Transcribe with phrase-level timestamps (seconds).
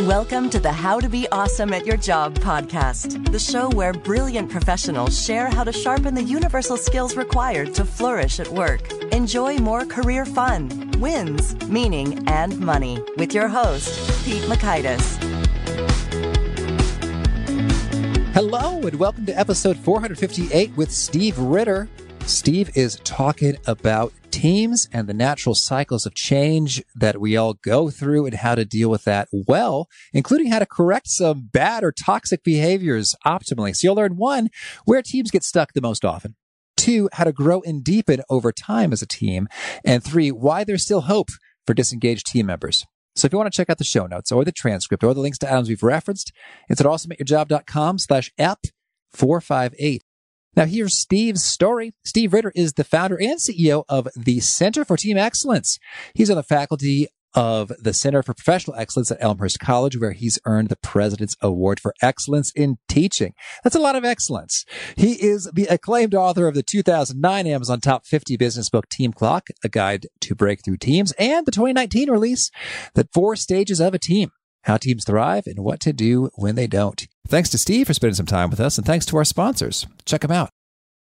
[0.00, 4.50] Welcome to the How to Be Awesome at Your Job podcast, the show where brilliant
[4.50, 8.92] professionals share how to sharpen the universal skills required to flourish at work.
[9.12, 15.16] Enjoy more career fun, wins, meaning, and money with your host, Pete Mockaitis.
[18.34, 21.88] Hello, and welcome to episode 458 with Steve Ritter.
[22.26, 27.88] Steve is talking about teams and the natural cycles of change that we all go
[27.88, 31.92] through and how to deal with that well, including how to correct some bad or
[31.92, 33.76] toxic behaviors optimally.
[33.76, 34.48] So you'll learn one,
[34.84, 36.34] where teams get stuck the most often.
[36.76, 39.46] Two, how to grow and deepen over time as a team.
[39.84, 41.28] And three, why there's still hope
[41.64, 42.84] for disengaged team members.
[43.14, 45.20] So if you want to check out the show notes or the transcript or the
[45.20, 46.32] links to items we've referenced,
[46.68, 48.66] it's at awesomeatyourjob.com slash ep
[49.12, 50.02] 458.
[50.56, 51.92] Now, here's Steve's story.
[52.04, 55.78] Steve Ritter is the founder and CEO of the Center for Team Excellence.
[56.14, 60.38] He's on the faculty of the Center for Professional Excellence at Elmhurst College, where he's
[60.44, 63.34] earned the President's Award for Excellence in Teaching.
[63.64, 64.64] That's a lot of excellence.
[64.96, 69.48] He is the acclaimed author of the 2009 Amazon Top 50 business book, Team Clock,
[69.64, 72.52] A Guide to Breakthrough Teams, and the 2019 release,
[72.94, 74.30] The Four Stages of a Team
[74.64, 77.06] how teams thrive, and what to do when they don't.
[77.26, 79.86] Thanks to Steve for spending some time with us, and thanks to our sponsors.
[80.04, 80.50] Check them out.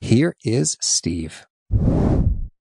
[0.00, 1.46] Here is Steve.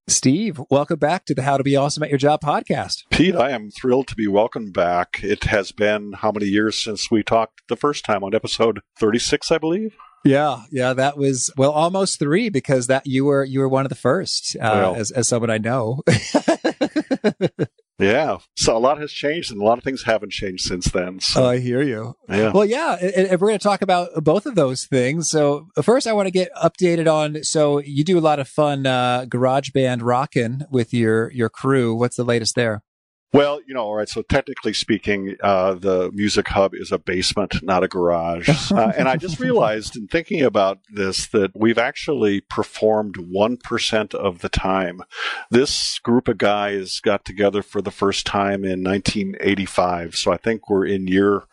[0.08, 3.04] Steve, welcome back to the How to Be Awesome at Your Job podcast.
[3.12, 5.22] Pete, I am thrilled to be welcomed back.
[5.24, 9.52] It has been how many years since we talked the first time on episode 36,
[9.54, 9.96] I believe?
[10.26, 13.90] Yeah, yeah, that was well almost three because that you were you were one of
[13.90, 16.04] the first uh, well, as as someone I know.
[18.00, 18.38] Yeah.
[18.56, 21.20] So a lot has changed and a lot of things haven't changed since then.
[21.20, 21.44] So.
[21.44, 22.16] Oh, I hear you.
[22.30, 22.52] Yeah.
[22.52, 22.98] Well, yeah.
[23.00, 25.30] And, and we're going to talk about both of those things.
[25.30, 28.86] So first I want to get updated on, so you do a lot of fun,
[28.86, 31.94] uh, garage band rocking with your, your crew.
[31.94, 32.84] What's the latest there?
[33.32, 34.10] Well, you know, all right.
[34.10, 38.50] So technically speaking, uh, the Music Hub is a basement, not a garage.
[38.80, 44.40] Uh, and I just realized in thinking about this that we've actually performed 1% of
[44.40, 45.02] the time.
[45.50, 50.16] This group of guys got together for the first time in 1985.
[50.16, 51.44] So I think we're in year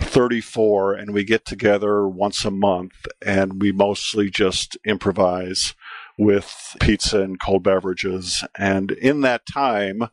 [0.00, 5.74] 34 and we get together once a month and we mostly just improvise
[6.18, 8.44] with pizza and cold beverages.
[8.56, 10.08] And in that time,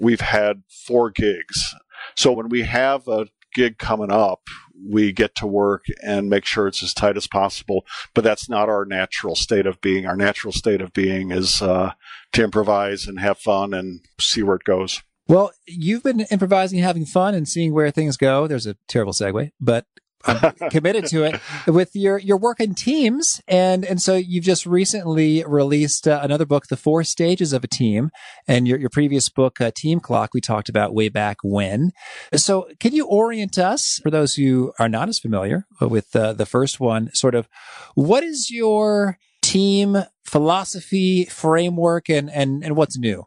[0.00, 1.74] we've had four gigs.
[2.14, 4.40] So when we have a gig coming up,
[4.86, 7.86] we get to work and make sure it's as tight as possible.
[8.12, 10.06] But that's not our natural state of being.
[10.06, 11.92] Our natural state of being is uh,
[12.32, 15.02] to improvise and have fun and see where it goes.
[15.26, 18.46] Well, you've been improvising, having fun, and seeing where things go.
[18.46, 19.86] There's a terrible segue, but
[20.26, 23.40] I'm committed to it with your your work in teams.
[23.46, 27.68] And and so you've just recently released uh, another book the four stages of a
[27.68, 28.10] team
[28.46, 31.92] and your your previous book uh, team clock we talked about way back when.
[32.34, 36.46] So can you orient us for those who are not as familiar with uh, the
[36.46, 37.48] first one sort of
[37.94, 43.24] what is your team philosophy framework and and and what's new?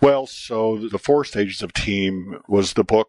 [0.00, 3.08] Well so the four stages of team was the book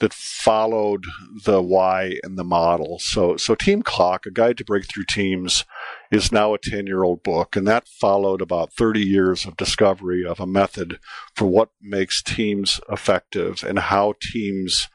[0.00, 1.04] that followed
[1.44, 2.98] the why and the model.
[2.98, 5.64] So, so Team Clock, a guide to breakthrough teams,
[6.10, 7.54] is now a 10 year old book.
[7.54, 10.98] And that followed about 30 years of discovery of a method
[11.34, 14.88] for what makes teams effective and how teams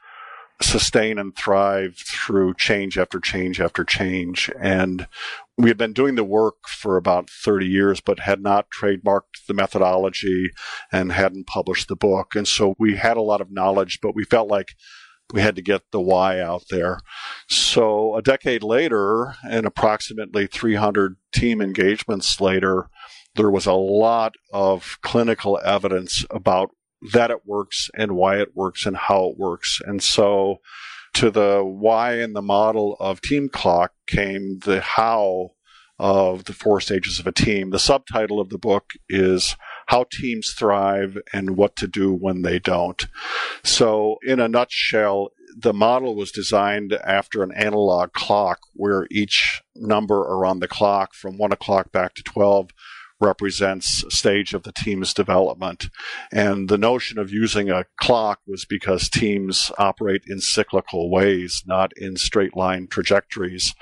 [0.62, 4.50] sustain and thrive through change after change after change.
[4.60, 5.06] And
[5.58, 9.54] we had been doing the work for about 30 years, but had not trademarked the
[9.54, 10.50] methodology
[10.90, 12.34] and hadn't published the book.
[12.34, 14.74] And so we had a lot of knowledge, but we felt like
[15.32, 17.00] we had to get the why out there.
[17.48, 22.88] So a decade later, and approximately 300 team engagements later,
[23.34, 26.70] there was a lot of clinical evidence about
[27.12, 29.80] that it works and why it works and how it works.
[29.84, 30.60] And so
[31.14, 35.50] to the why and the model of team clock came the how
[35.98, 37.70] of the four stages of a team.
[37.70, 39.56] The subtitle of the book is
[39.86, 43.06] How Teams Thrive and What to Do When They Don't.
[43.64, 50.18] So, in a nutshell, the model was designed after an analog clock where each number
[50.18, 52.70] around the clock from 1 o'clock back to 12
[53.20, 55.88] represents stage of the team's development.
[56.32, 61.92] And the notion of using a clock was because teams operate in cyclical ways, not
[61.96, 63.74] in straight line trajectories.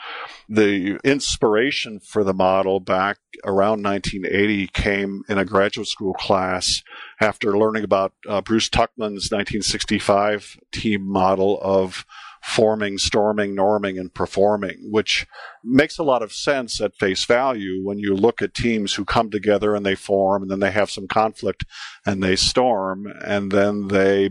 [0.48, 6.82] The inspiration for the model back around 1980 came in a graduate school class
[7.20, 12.04] after learning about uh, Bruce Tuckman's 1965 team model of
[12.44, 15.26] forming, storming, norming, and performing, which
[15.64, 19.30] makes a lot of sense at face value when you look at teams who come
[19.30, 21.64] together and they form and then they have some conflict
[22.04, 24.28] and they storm and then they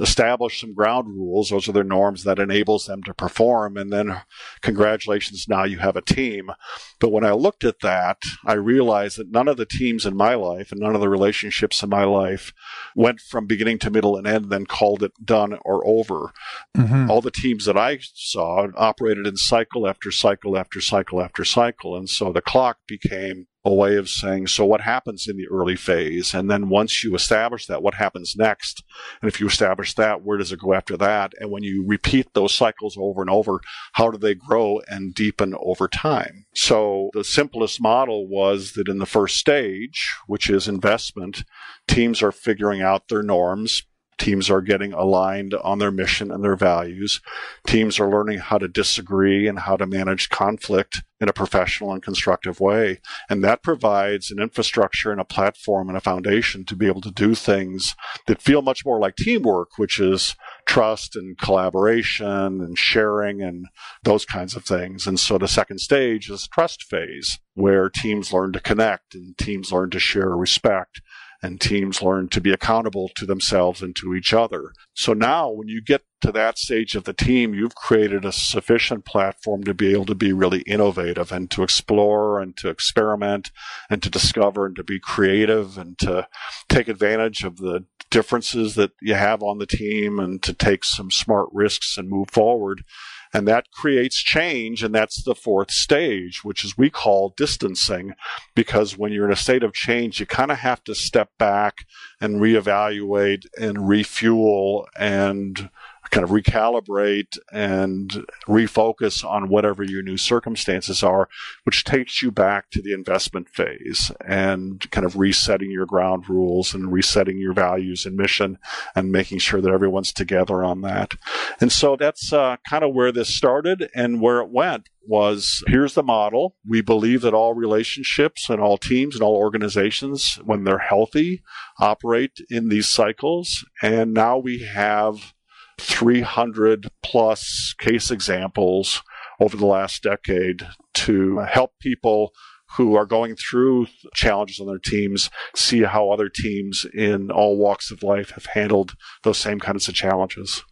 [0.00, 1.50] establish some ground rules.
[1.50, 3.76] Those are their norms that enables them to perform.
[3.76, 4.22] And then
[4.62, 6.50] congratulations, now you have a team.
[6.98, 10.34] But when I looked at that, I realized that none of the teams in my
[10.34, 12.52] life and none of the relationships in my life
[12.96, 16.32] went from beginning to middle and end, then called it done or over.
[16.76, 17.10] Mm-hmm.
[17.10, 21.96] All the teams that I saw operated in cycle after cycle after cycle after cycle.
[21.96, 25.76] And so the clock became a way of saying, so what happens in the early
[25.76, 26.32] phase?
[26.32, 28.82] And then once you establish that, what happens next?
[29.20, 31.34] And if you establish that, where does it go after that?
[31.38, 33.60] And when you repeat those cycles over and over,
[33.92, 36.46] how do they grow and deepen over time?
[36.54, 41.44] So the simplest model was that in the first stage, which is investment,
[41.86, 43.82] teams are figuring out their norms,
[44.20, 47.22] Teams are getting aligned on their mission and their values.
[47.66, 52.02] Teams are learning how to disagree and how to manage conflict in a professional and
[52.02, 53.00] constructive way.
[53.30, 57.10] And that provides an infrastructure and a platform and a foundation to be able to
[57.10, 57.94] do things
[58.26, 60.36] that feel much more like teamwork, which is
[60.66, 62.26] trust and collaboration
[62.60, 63.66] and sharing and
[64.02, 65.06] those kinds of things.
[65.06, 69.72] And so the second stage is trust phase where teams learn to connect and teams
[69.72, 71.00] learn to share respect
[71.42, 74.72] and teams learn to be accountable to themselves and to each other.
[74.94, 79.04] So now when you get to that stage of the team, you've created a sufficient
[79.04, 83.50] platform to be able to be really innovative and to explore and to experiment
[83.88, 86.26] and to discover and to be creative and to
[86.68, 91.10] take advantage of the differences that you have on the team and to take some
[91.10, 92.84] smart risks and move forward.
[93.32, 94.82] And that creates change.
[94.82, 98.14] And that's the fourth stage, which is we call distancing,
[98.54, 101.86] because when you're in a state of change, you kind of have to step back
[102.20, 105.70] and reevaluate and refuel and
[106.10, 111.28] kind of recalibrate and refocus on whatever your new circumstances are,
[111.64, 116.74] which takes you back to the investment phase and kind of resetting your ground rules
[116.74, 118.58] and resetting your values and mission
[118.94, 121.14] and making sure that everyone's together on that.
[121.60, 125.94] And so that's uh, kind of where this started and where it went was here's
[125.94, 126.56] the model.
[126.66, 131.42] We believe that all relationships and all teams and all organizations, when they're healthy,
[131.78, 133.64] operate in these cycles.
[133.82, 135.32] And now we have
[135.80, 139.02] 300 plus case examples
[139.40, 142.32] over the last decade to help people
[142.76, 147.90] who are going through challenges on their teams see how other teams in all walks
[147.90, 148.94] of life have handled
[149.24, 150.62] those same kinds of challenges.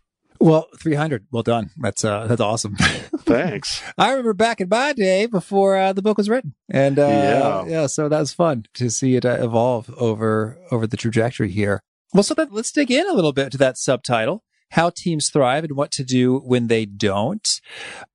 [0.40, 1.26] Well, 300.
[1.32, 1.70] Well done.
[1.78, 2.76] That's uh, that's awesome.
[2.76, 3.82] Thanks.
[3.96, 7.64] I remember back in my day before uh, the book was written, and uh, yeah,
[7.66, 7.86] yeah.
[7.88, 11.80] So that was fun to see it uh, evolve over over the trajectory here.
[12.14, 15.64] Well, so that, let's dig in a little bit to that subtitle how teams thrive
[15.64, 17.60] and what to do when they don't.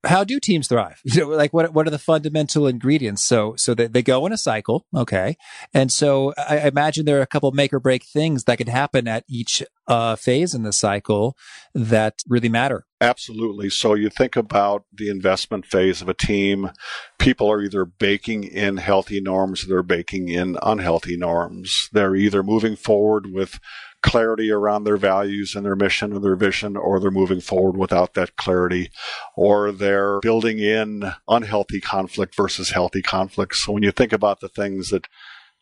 [0.04, 1.00] How do teams thrive?
[1.14, 3.22] You know, like what what are the fundamental ingredients?
[3.22, 5.36] So so they, they go in a cycle, okay,
[5.72, 9.06] and so I, imagine there are a couple make or break things that can happen
[9.06, 11.36] at each uh, phase in the cycle
[11.74, 12.84] that really matter.
[13.00, 13.68] Absolutely.
[13.68, 16.70] So you think about the investment phase of a team.
[17.18, 21.90] People are either baking in healthy norms, or they're baking in unhealthy norms.
[21.92, 23.60] They're either moving forward with
[24.04, 28.12] clarity around their values and their mission and their vision, or they're moving forward without
[28.12, 28.90] that clarity,
[29.34, 33.56] or they're building in unhealthy conflict versus healthy conflict.
[33.56, 35.08] So when you think about the things that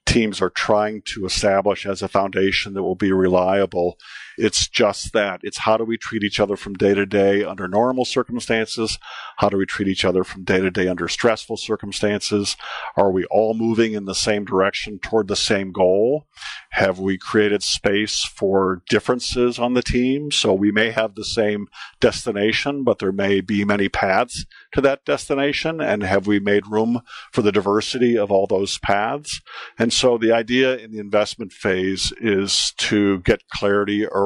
[0.07, 3.97] teams are trying to establish as a foundation that will be reliable,
[4.39, 5.41] It's just that.
[5.43, 8.99] It's how do we treat each other from day to day under normal circumstances?
[9.37, 12.57] How do we treat each other from day to day under stressful circumstances?
[12.97, 16.27] Are we all moving in the same direction toward the same goal?
[16.71, 20.31] Have we created space for differences on the team?
[20.31, 21.69] So we may have the same
[22.01, 25.81] destination, but there may be many paths to that destination.
[25.81, 29.41] And have we made room for the diversity of all those paths?
[29.79, 34.22] And so the idea in the investment phase is to get clarity around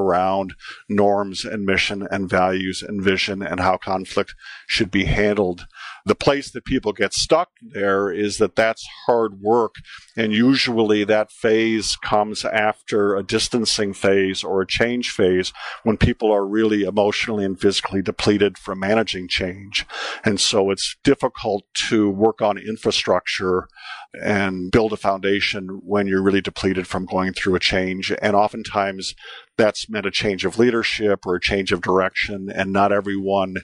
[0.88, 4.34] norms and mission and values and vision and how conflict
[4.66, 5.66] should be handled
[6.06, 9.74] the place that people get stuck there is that that's hard work.
[10.16, 16.30] And usually that phase comes after a distancing phase or a change phase when people
[16.30, 19.84] are really emotionally and physically depleted from managing change.
[20.24, 23.66] And so it's difficult to work on infrastructure
[24.14, 28.12] and build a foundation when you're really depleted from going through a change.
[28.22, 29.14] And oftentimes
[29.56, 33.56] that's meant a change of leadership or a change of direction, and not everyone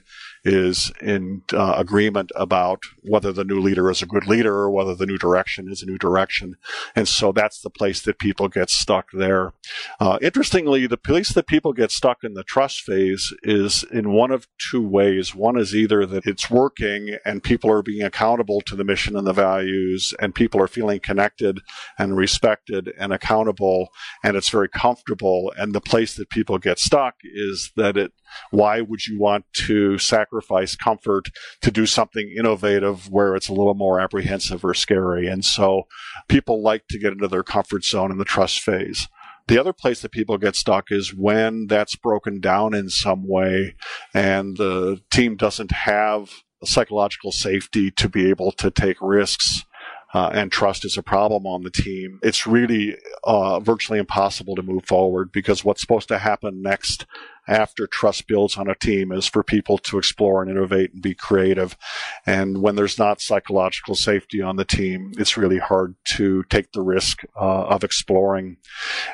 [0.43, 4.95] is in uh, agreement about whether the new leader is a good leader or whether
[4.95, 6.55] the new direction is a new direction.
[6.95, 9.53] And so that's the place that people get stuck there.
[9.99, 14.31] Uh, interestingly, the place that people get stuck in the trust phase is in one
[14.31, 15.35] of two ways.
[15.35, 19.27] One is either that it's working and people are being accountable to the mission and
[19.27, 21.59] the values, and people are feeling connected
[21.97, 23.89] and respected and accountable,
[24.23, 25.53] and it's very comfortable.
[25.57, 28.11] And the place that people get stuck is that it,
[28.51, 31.29] why would you want to sacrifice comfort
[31.61, 35.27] to do something innovative where it's a little more apprehensive or scary?
[35.27, 35.83] And so
[36.27, 39.07] people like to get into their comfort zone in the trust phase.
[39.47, 43.75] The other place that people get stuck is when that's broken down in some way
[44.13, 46.29] and the team doesn't have
[46.63, 49.65] psychological safety to be able to take risks
[50.13, 54.61] uh, and trust is a problem on the team, it's really uh, virtually impossible to
[54.61, 57.05] move forward because what's supposed to happen next
[57.47, 61.13] after trust builds on a team is for people to explore and innovate and be
[61.13, 61.77] creative.
[62.25, 66.81] And when there's not psychological safety on the team, it's really hard to take the
[66.81, 68.57] risk uh, of exploring.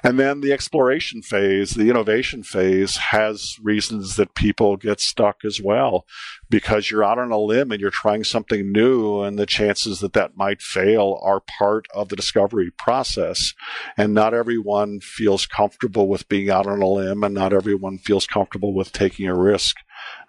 [0.04, 5.62] And then the exploration phase, the innovation phase has reasons that people get stuck as
[5.62, 6.06] well
[6.50, 10.14] because you're out on a limb and you're trying something new and the chances that
[10.14, 13.54] that might fail are part of the discovery process.
[13.98, 18.19] And not everyone feels comfortable with being out on a limb and not everyone feels
[18.28, 19.78] comfortable with taking a risk.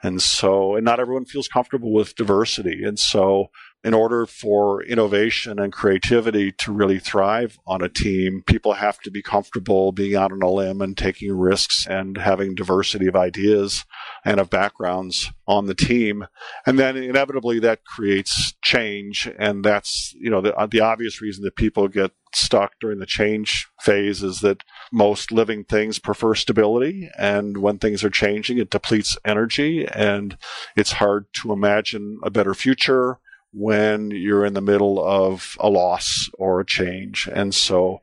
[0.02, 2.82] And so, and not everyone feels comfortable with diversity.
[2.85, 3.50] And so
[3.82, 9.11] in order for innovation and creativity to really thrive on a team, people have to
[9.11, 13.87] be comfortable being out on a limb and taking risks and having diversity of ideas
[14.25, 16.26] and of backgrounds on the team.
[16.66, 19.30] And then inevitably that creates change.
[19.38, 23.68] And that's, you know, the, the obvious reason that people get stuck during the change
[23.80, 27.10] phase is that most living things prefer stability.
[27.18, 30.37] And when things are changing, it depletes energy and
[30.76, 33.18] it's hard to imagine a better future
[33.52, 37.28] when you're in the middle of a loss or a change.
[37.32, 38.00] And so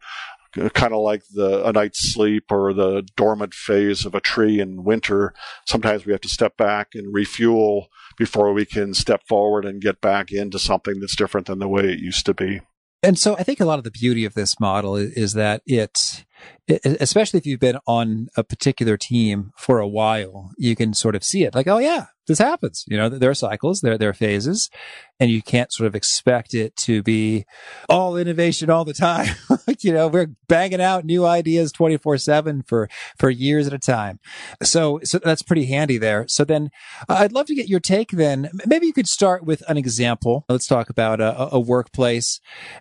[0.73, 4.83] kind of like the a night's sleep or the dormant phase of a tree in
[4.83, 5.33] winter,
[5.65, 10.01] sometimes we have to step back and refuel before we can step forward and get
[10.01, 12.61] back into something that's different than the way it used to be.
[13.03, 16.25] And so I think a lot of the beauty of this model is, that it,
[16.67, 21.15] it, especially if you've been on a particular team for a while, you can sort
[21.15, 22.85] of see it like, oh yeah, this happens.
[22.87, 24.69] You know, there are cycles, there, there are phases,
[25.19, 27.45] and you can't sort of expect it to be
[27.87, 29.35] all innovation all the time.
[29.83, 34.19] you know, we're banging out new ideas 24 seven for, for years at a time.
[34.63, 36.25] So, so that's pretty handy there.
[36.27, 36.69] So then
[37.09, 38.49] uh, I'd love to get your take then.
[38.65, 40.45] Maybe you could start with an example.
[40.49, 42.39] Let's talk about a, a workplace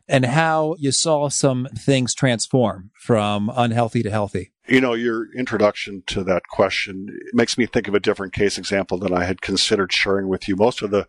[0.09, 4.53] and how you saw some things transform from unhealthy to healthy.
[4.69, 8.99] You know, your introduction to that question makes me think of a different case example
[8.99, 10.57] than I had considered sharing with you.
[10.57, 11.07] Most of the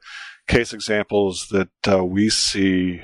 [0.47, 3.01] case examples that uh, we see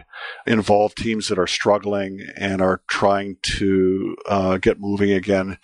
[0.47, 5.57] involve teams that are struggling and are trying to uh, get moving again.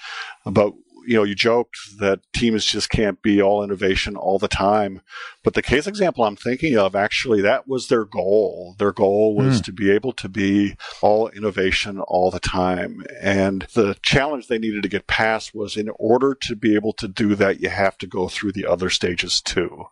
[0.45, 0.73] But
[1.09, 5.01] you know, you joked that teams just can't be all innovation all the time.
[5.43, 8.75] But the case example I'm thinking of, actually, that was their goal.
[8.77, 9.63] Their goal was mm.
[9.63, 13.03] to be able to be all innovation all the time.
[13.19, 17.07] And the challenge they needed to get past was in order to be able to
[17.07, 19.85] do that, you have to go through the other stages too.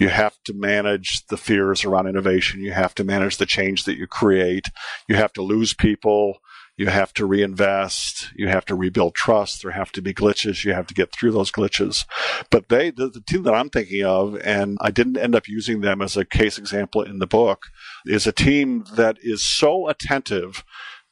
[0.00, 2.62] You have to manage the fears around innovation.
[2.62, 4.68] You have to manage the change that you create.
[5.08, 6.38] You have to lose people
[6.76, 10.72] you have to reinvest, you have to rebuild trust, there have to be glitches, you
[10.72, 12.04] have to get through those glitches.
[12.50, 15.80] But they, the, the, team that I'm thinking of, and I didn't end up using
[15.80, 17.66] them as a case example in the book,
[18.06, 20.64] is a team that is so attentive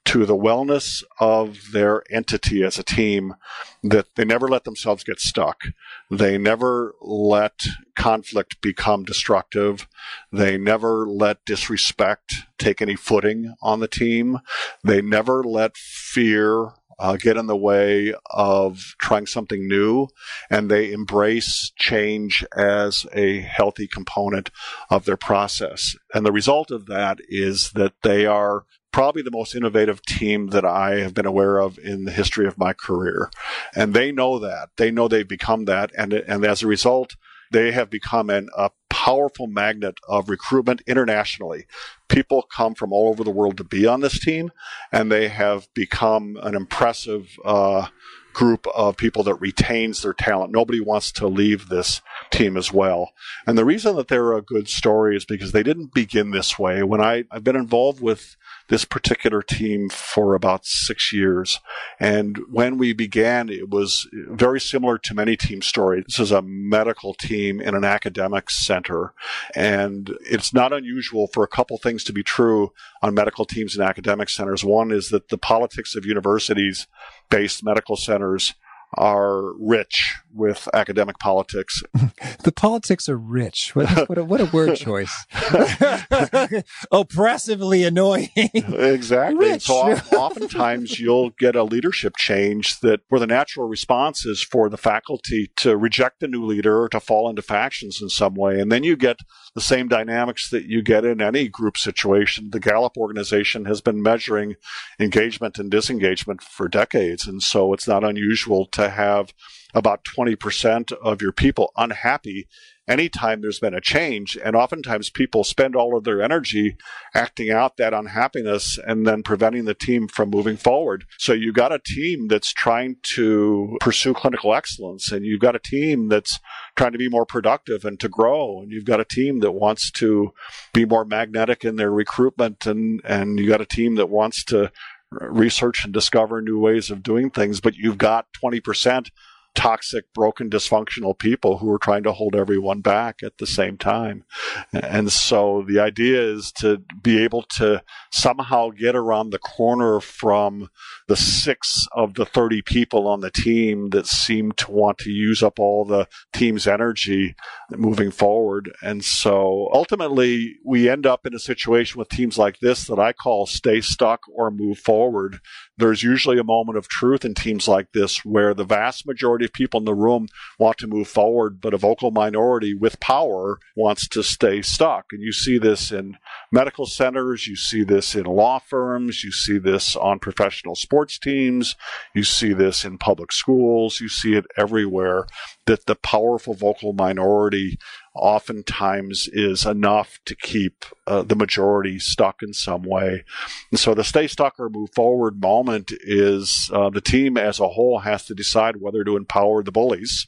[0.04, 3.35] to the wellness of their entity as a team
[3.82, 5.62] that they never let themselves get stuck.
[6.11, 7.64] They never let
[7.97, 9.88] conflict become destructive.
[10.32, 14.40] They never let disrespect take any footing on the team.
[14.85, 20.09] They never let fear uh, get in the way of trying something new,
[20.50, 24.50] and they embrace change as a healthy component
[24.88, 25.97] of their process.
[26.14, 30.65] And the result of that is that they are probably the most innovative team that
[30.65, 33.31] I have been aware of in the history of my career.
[33.75, 34.69] And they know that.
[34.77, 35.91] They know they've become that.
[35.97, 37.17] And, and as a result,
[37.51, 41.67] they have become an, a powerful magnet of recruitment internationally.
[42.09, 44.51] People come from all over the world to be on this team,
[44.91, 47.89] and they have become an impressive uh,
[48.33, 50.53] group of people that retains their talent.
[50.53, 53.13] Nobody wants to leave this team as well.
[53.47, 56.83] And the reason that they're a good story is because they didn't begin this way.
[56.83, 58.37] When I, I've been involved with
[58.73, 61.61] this particular team for about six years.
[62.00, 66.05] And when we began, it was very similar to many team stories.
[66.09, 69.12] This is a medical team in an academic center.
[69.55, 73.87] And it's not unusual for a couple things to be true on medical teams and
[73.87, 74.64] academic centers.
[74.64, 76.87] One is that the politics of universities
[77.29, 78.55] based medical centers
[78.95, 81.83] are rich with academic politics.
[82.45, 83.75] the politics are rich.
[83.75, 85.27] What, what, a, what a word choice.
[86.93, 88.31] Oppressively annoying.
[88.35, 89.51] exactly.
[89.51, 89.62] Rich.
[89.65, 94.77] So oftentimes you'll get a leadership change that where the natural response is for the
[94.77, 98.61] faculty to reject the new leader or to fall into factions in some way.
[98.61, 99.19] And then you get
[99.55, 102.51] the same dynamics that you get in any group situation.
[102.51, 104.57] The Gallup organization has been measuring
[104.99, 107.27] engagement and disengagement for decades.
[107.27, 109.33] And so it's not unusual to have
[109.75, 112.47] about 20% of your people unhappy
[112.88, 114.37] anytime there's been a change.
[114.43, 116.76] And oftentimes people spend all of their energy
[117.14, 121.05] acting out that unhappiness and then preventing the team from moving forward.
[121.19, 125.61] So you've got a team that's trying to pursue clinical excellence and you've got a
[125.61, 126.38] team that's
[126.76, 128.61] trying to be more productive and to grow.
[128.62, 130.33] And you've got a team that wants to
[130.73, 134.73] be more magnetic in their recruitment and, and you got a team that wants to
[135.21, 139.09] research and discover new ways of doing things, but you've got 20%
[139.54, 144.25] toxic, broken, dysfunctional people who are trying to hold everyone back at the same time.
[144.73, 150.68] And so the idea is to be able to somehow get around the corner from
[151.09, 155.42] the six of the 30 people on the team that seem to want to use
[155.42, 157.35] up all the team's energy
[157.71, 158.73] moving forward.
[158.82, 163.12] And so ultimately, we end up in a situation with teams like this that I
[163.12, 165.41] call stay stuck or move forward.
[165.82, 169.52] There's usually a moment of truth in teams like this where the vast majority of
[169.52, 174.06] people in the room want to move forward, but a vocal minority with power wants
[174.10, 175.06] to stay stuck.
[175.10, 176.18] And you see this in
[176.52, 181.75] medical centers, you see this in law firms, you see this on professional sports teams,
[182.14, 185.26] you see this in public schools, you see it everywhere
[185.66, 187.76] that the powerful vocal minority
[188.15, 193.25] oftentimes is enough to keep uh, the majority stuck in some way.
[193.71, 197.69] And so the stay stuck or move forward moment is uh, the team as a
[197.69, 200.27] whole has to decide whether to empower the bullies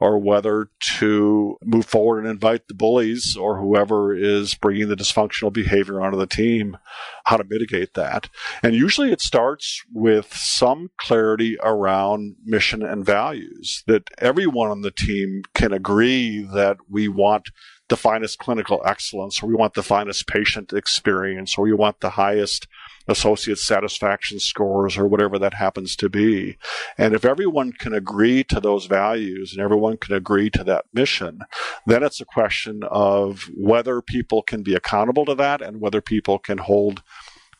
[0.00, 5.52] or whether to move forward and invite the bullies or whoever is bringing the dysfunctional
[5.52, 6.76] behavior onto the team,
[7.24, 8.28] how to mitigate that.
[8.62, 14.90] And usually it starts with some clarity around mission and values that everyone on the
[14.90, 17.50] team can agree that we want
[17.88, 22.10] the finest clinical excellence, or we want the finest patient experience, or we want the
[22.10, 22.66] highest
[23.06, 26.56] associate satisfaction scores or whatever that happens to be.
[26.96, 31.40] And if everyone can agree to those values and everyone can agree to that mission,
[31.86, 36.38] then it's a question of whether people can be accountable to that and whether people
[36.38, 37.02] can hold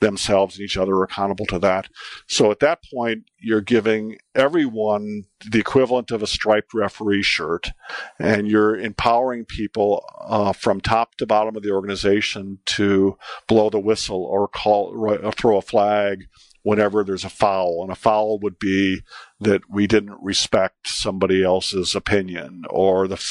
[0.05, 1.89] themselves and each other accountable to that.
[2.29, 7.71] So at that point, you're giving everyone the equivalent of a striped referee shirt,
[8.19, 13.17] and you're empowering people uh, from top to bottom of the organization to
[13.49, 16.25] blow the whistle or call or throw a flag
[16.63, 17.83] whenever there's a foul.
[17.83, 19.03] And a foul would be
[19.41, 23.23] that we didn't respect somebody else's opinion, or the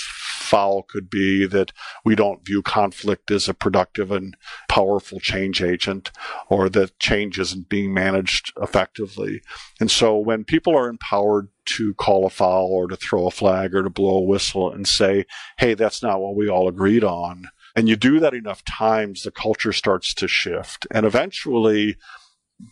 [0.44, 1.72] foul could be that
[2.06, 4.36] we don't view conflict as a productive and
[4.70, 6.12] powerful change agent,
[6.50, 9.42] or that change isn't being managed effectively.
[9.80, 13.74] And so when people are empowered to call a foul or to throw a flag
[13.74, 15.26] or to blow a whistle and say,
[15.58, 17.46] hey, that's not what we all agreed on.
[17.76, 20.86] And you do that enough times, the culture starts to shift.
[20.92, 21.98] And eventually,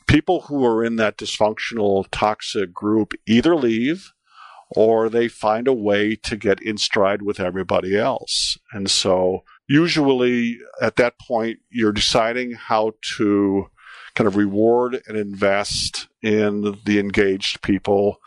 [0.08, 4.12] people who are in that dysfunctional, toxic group either leave
[4.72, 8.58] or they find a way to get in stride with everybody else.
[8.72, 13.68] And so, usually at that point, you're deciding how to
[14.16, 18.18] kind of reward and invest in the engaged people.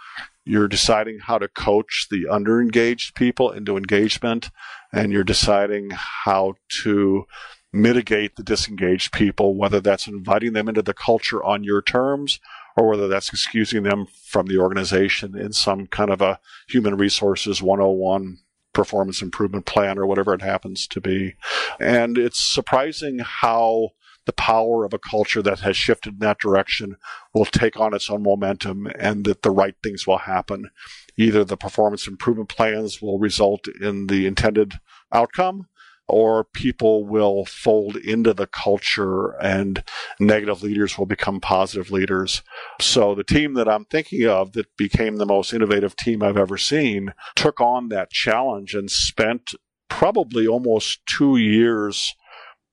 [0.44, 4.50] You're deciding how to coach the underengaged people into engagement,
[4.92, 7.24] and you're deciding how to
[7.72, 12.38] mitigate the disengaged people, whether that's inviting them into the culture on your terms
[12.76, 17.62] or whether that's excusing them from the organization in some kind of a human resources
[17.62, 18.38] 101
[18.72, 21.34] performance improvement plan or whatever it happens to be.
[21.80, 23.90] And it's surprising how
[24.26, 26.96] the power of a culture that has shifted in that direction
[27.32, 30.70] will take on its own momentum and that the right things will happen.
[31.16, 34.74] Either the performance improvement plans will result in the intended
[35.12, 35.68] outcome
[36.08, 39.82] or people will fold into the culture and
[40.20, 42.42] negative leaders will become positive leaders.
[42.80, 46.58] So the team that I'm thinking of that became the most innovative team I've ever
[46.58, 49.54] seen took on that challenge and spent
[49.88, 52.14] probably almost two years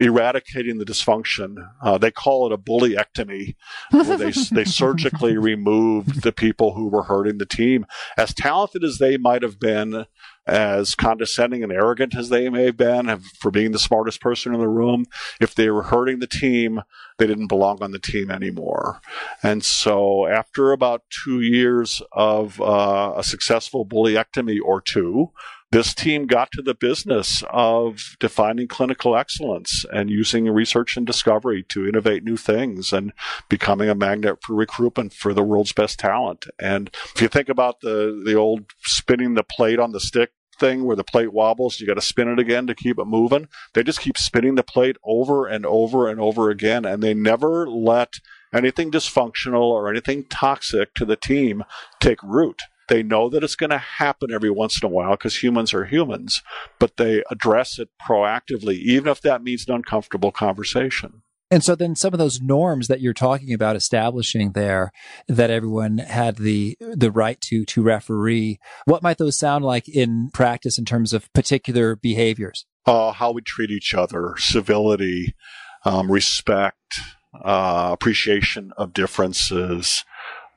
[0.01, 1.55] eradicating the dysfunction.
[1.81, 3.55] Uh, they call it a bullyectomy,
[3.91, 7.85] where they they surgically removed the people who were hurting the team.
[8.17, 10.05] As talented as they might have been,
[10.51, 14.59] as condescending and arrogant as they may have been for being the smartest person in
[14.59, 15.05] the room,
[15.39, 16.81] if they were hurting the team,
[17.17, 18.99] they didn't belong on the team anymore.
[19.41, 25.31] And so, after about two years of uh, a successful bullyectomy or two,
[25.71, 31.63] this team got to the business of defining clinical excellence and using research and discovery
[31.69, 33.13] to innovate new things and
[33.47, 36.45] becoming a magnet for recruitment for the world's best talent.
[36.59, 40.85] And if you think about the, the old spinning the plate on the stick thing
[40.85, 43.49] where the plate wobbles, you got to spin it again to keep it moving.
[43.73, 47.67] They just keep spinning the plate over and over and over again, and they never
[47.67, 48.13] let
[48.53, 51.63] anything dysfunctional or anything toxic to the team
[51.99, 52.61] take root.
[52.87, 55.85] They know that it's going to happen every once in a while because humans are
[55.85, 56.41] humans,
[56.77, 61.21] but they address it proactively, even if that means an uncomfortable conversation.
[61.51, 64.93] And so then some of those norms that you're talking about establishing there
[65.27, 70.29] that everyone had the the right to to referee, what might those sound like in
[70.33, 72.65] practice in terms of particular behaviors?
[72.85, 75.35] Uh, how we treat each other, civility,
[75.83, 76.99] um, respect,
[77.43, 80.05] uh, appreciation of differences,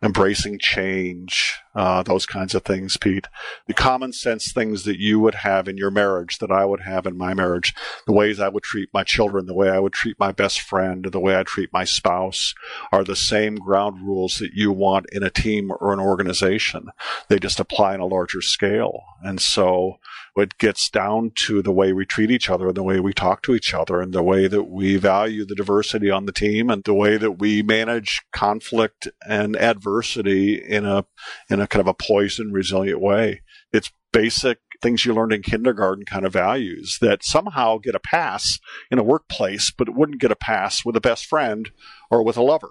[0.00, 3.26] embracing change, uh, those kinds of things, Pete.
[3.66, 7.06] The common sense things that you would have in your marriage, that I would have
[7.06, 7.74] in my marriage,
[8.06, 11.04] the ways I would treat my children, the way I would treat my best friend,
[11.04, 12.54] the way I treat my spouse,
[12.92, 16.88] are the same ground rules that you want in a team or an organization.
[17.28, 19.00] They just apply on a larger scale.
[19.22, 19.98] And so
[20.36, 23.42] it gets down to the way we treat each other and the way we talk
[23.42, 26.82] to each other and the way that we value the diversity on the team and
[26.84, 31.04] the way that we manage conflict and adversity in a
[31.48, 33.42] in a kind of a poised and resilient way.
[33.72, 38.58] It's basic things you learned in kindergarten kind of values that somehow get a pass
[38.90, 41.70] in a workplace, but it wouldn't get a pass with a best friend
[42.10, 42.70] or with a lover.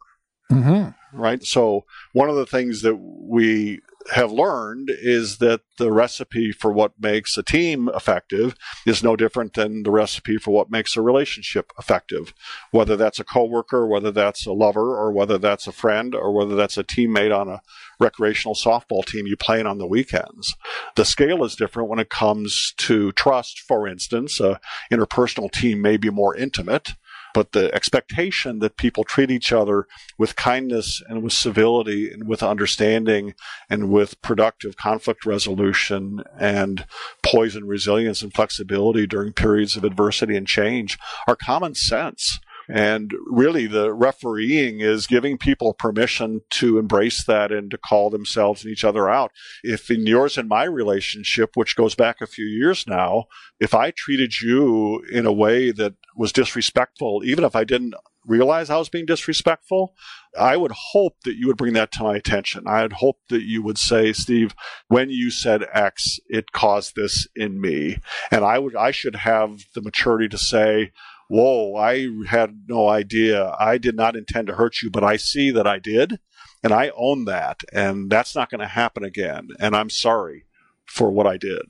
[0.52, 1.20] Mm-hmm.
[1.20, 1.44] Right.
[1.44, 6.94] So one of the things that we have learned is that the recipe for what
[7.00, 11.72] makes a team effective is no different than the recipe for what makes a relationship
[11.80, 12.34] effective.
[12.72, 16.56] Whether that's a coworker, whether that's a lover, or whether that's a friend, or whether
[16.56, 17.62] that's a teammate on a
[18.00, 20.56] recreational softball team you play on the weekends.
[20.96, 24.40] The scale is different when it comes to trust, for instance.
[24.40, 24.60] A
[24.92, 26.94] interpersonal team may be more intimate
[27.34, 32.44] but the expectation that people treat each other with kindness and with civility and with
[32.44, 33.34] understanding
[33.70, 36.86] and with productive conflict resolution and
[37.24, 42.40] poise and resilience and flexibility during periods of adversity and change are common sense.
[42.70, 48.64] And really, the refereeing is giving people permission to embrace that and to call themselves
[48.64, 49.32] and each other out.
[49.64, 53.26] If in yours and my relationship, which goes back a few years now,
[53.60, 57.96] if I treated you in a way that was disrespectful, even if I didn't
[58.26, 59.94] realize I was being disrespectful,
[60.40, 62.64] I would hope that you would bring that to my attention.
[62.68, 64.56] I'd hope that you would say, Steve,
[64.88, 67.98] when you said X, it caused this in me.
[68.32, 70.92] And I would, I should have the maturity to say,
[71.28, 73.56] whoa, I had no idea.
[73.60, 76.20] I did not intend to hurt you, but I see that I did.
[76.64, 77.62] And I own that.
[77.74, 79.50] And that's not going to happen again.
[79.60, 80.46] And I'm sorry
[80.86, 81.64] for what I did.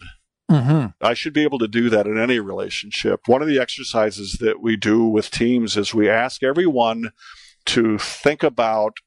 [0.51, 0.87] Mm-hmm.
[1.01, 3.21] I should be able to do that in any relationship.
[3.27, 7.11] One of the exercises that we do with teams is we ask everyone
[7.67, 8.97] to think about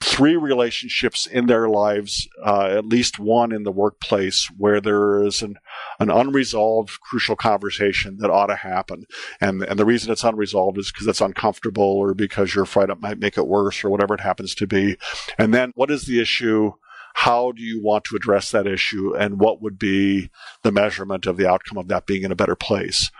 [0.00, 5.42] three relationships in their lives, uh, at least one in the workplace, where there is
[5.42, 5.56] an,
[6.00, 9.04] an unresolved crucial conversation that ought to happen.
[9.40, 13.00] And, and the reason it's unresolved is because it's uncomfortable or because you're afraid it
[13.00, 14.96] might make it worse or whatever it happens to be.
[15.38, 16.72] And then what is the issue?
[17.14, 19.14] How do you want to address that issue?
[19.14, 20.30] And what would be
[20.62, 23.10] the measurement of the outcome of that being in a better place?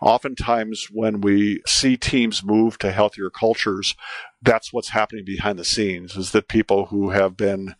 [0.00, 3.96] Oftentimes, when we see teams move to healthier cultures,
[4.40, 7.74] that's what's happening behind the scenes is that people who have been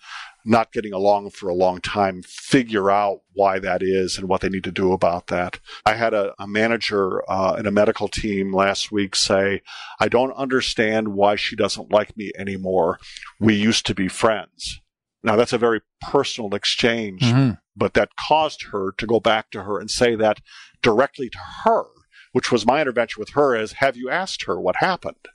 [0.44, 4.48] not getting along for a long time figure out why that is and what they
[4.48, 5.60] need to do about that.
[5.86, 9.62] I had a, a manager uh, in a medical team last week say,
[9.98, 12.98] I don't understand why she doesn't like me anymore.
[13.38, 14.80] We used to be friends.
[15.22, 17.52] Now that's a very personal exchange, mm-hmm.
[17.76, 20.40] but that caused her to go back to her and say that
[20.82, 21.84] directly to her,
[22.32, 25.28] which was my intervention with her is, have you asked her what happened?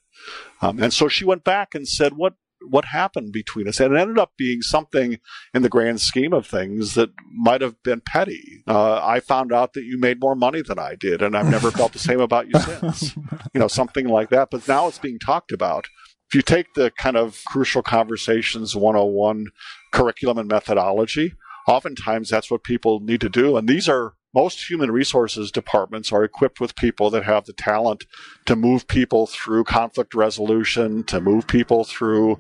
[0.62, 2.34] Um, and so she went back and said, what,
[2.70, 3.80] what happened between us.
[3.80, 5.20] And it ended up being something
[5.54, 8.64] in the grand scheme of things that might have been petty.
[8.68, 11.72] Uh, I found out that you made more money than I did, and I've never
[11.72, 13.16] felt the same about you since.
[13.54, 14.50] You know, something like that.
[14.52, 15.88] But now it's being talked about.
[16.28, 19.48] If you take the kind of crucial conversations 101
[19.94, 21.34] curriculum and methodology,
[21.68, 23.56] oftentimes that's what people need to do.
[23.56, 28.06] And these are most human resources departments are equipped with people that have the talent
[28.46, 32.38] to move people through conflict resolution, to move people through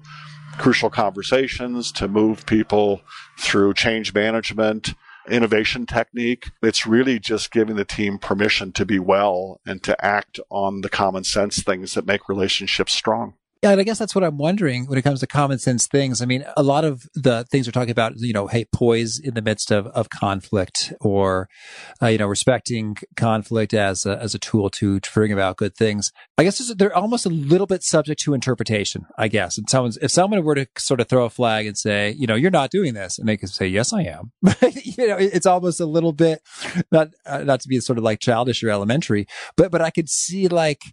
[0.57, 3.01] crucial conversations, to move people
[3.39, 4.93] through change management,
[5.29, 6.51] innovation technique.
[6.61, 10.89] It's really just giving the team permission to be well and to act on the
[10.89, 13.35] common sense things that make relationships strong.
[13.65, 16.21] Yeah, and I guess that's what I'm wondering when it comes to common sense things.
[16.21, 19.33] I mean, a lot of the things we're talking about, you know, hey, poise in
[19.33, 21.49] the midst of, of conflict or,
[21.99, 25.75] uh, you know, respecting conflict as a, as a tool to, to bring about good
[25.75, 26.11] things.
[26.37, 29.57] I guess they're almost a little bit subject to interpretation, I guess.
[29.57, 32.35] And someone's, if someone were to sort of throw a flag and say, you know,
[32.35, 34.31] you're not doing this, and they could say, yes, I am.
[34.83, 36.39] you know, it's almost a little bit,
[36.91, 39.25] not, uh, not to be sort of like childish or elementary,
[39.57, 40.83] but, but I could see like,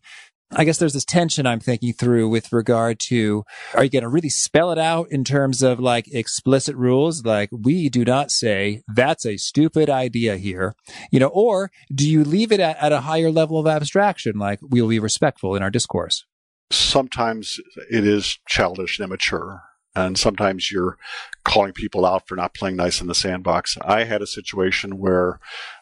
[0.54, 4.08] I guess there's this tension I'm thinking through with regard to are you going to
[4.08, 7.24] really spell it out in terms of like explicit rules?
[7.24, 10.74] Like we do not say that's a stupid idea here,
[11.10, 14.38] you know, or do you leave it at, at a higher level of abstraction?
[14.38, 16.26] Like we'll be respectful in our discourse.
[16.70, 17.58] Sometimes
[17.90, 19.62] it is childish and immature.
[19.94, 20.96] And sometimes you're
[21.44, 23.76] calling people out for not playing nice in the sandbox.
[23.82, 25.38] I had a situation where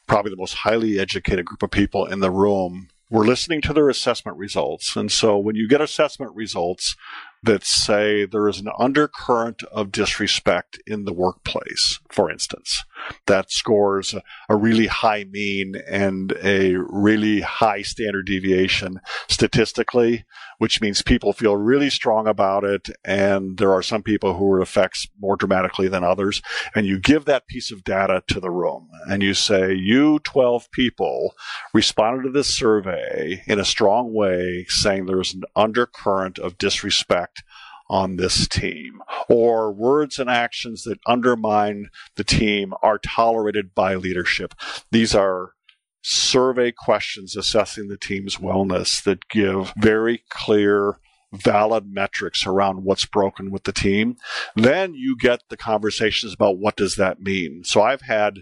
[0.06, 3.88] probably the most highly educated group of people in the room we're listening to their
[3.88, 4.94] assessment results.
[4.94, 6.96] And so when you get assessment results
[7.42, 12.84] that say there is an undercurrent of disrespect in the workplace, for instance,
[13.26, 14.14] that scores
[14.48, 20.24] a really high mean and a really high standard deviation statistically,
[20.60, 22.90] which means people feel really strong about it.
[23.02, 26.42] And there are some people who it affects more dramatically than others.
[26.74, 30.70] And you give that piece of data to the room and you say, you 12
[30.70, 31.34] people
[31.72, 37.42] responded to this survey in a strong way, saying there's an undercurrent of disrespect
[37.88, 44.54] on this team, or words and actions that undermine the team are tolerated by leadership.
[44.92, 45.54] These are
[46.02, 50.98] survey questions assessing the team's wellness that give very clear
[51.32, 54.16] valid metrics around what's broken with the team.
[54.56, 57.62] Then you get the conversations about what does that mean.
[57.64, 58.40] So i've had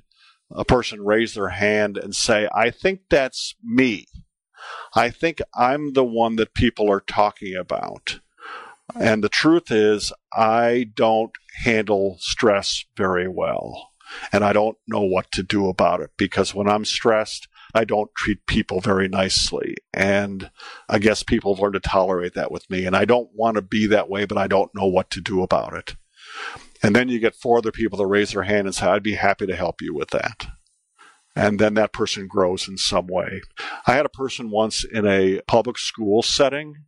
[0.51, 4.07] a person raise their hand and say i think that's me.
[4.94, 8.21] I think i'm the one that people are talking about.
[8.99, 11.33] And the truth is i don't
[11.64, 13.90] handle stress very well
[14.33, 18.14] and I don't know what to do about it because when I'm stressed, I don't
[18.14, 19.77] treat people very nicely.
[19.92, 20.51] And
[20.88, 22.87] I guess people have learned to tolerate that with me.
[22.87, 25.42] And I don't want to be that way, but I don't know what to do
[25.42, 25.97] about it.
[26.83, 29.14] And then you get four other people to raise their hand and say, I'd be
[29.14, 30.47] happy to help you with that.
[31.35, 33.42] And then that person grows in some way.
[33.87, 36.85] I had a person once in a public school setting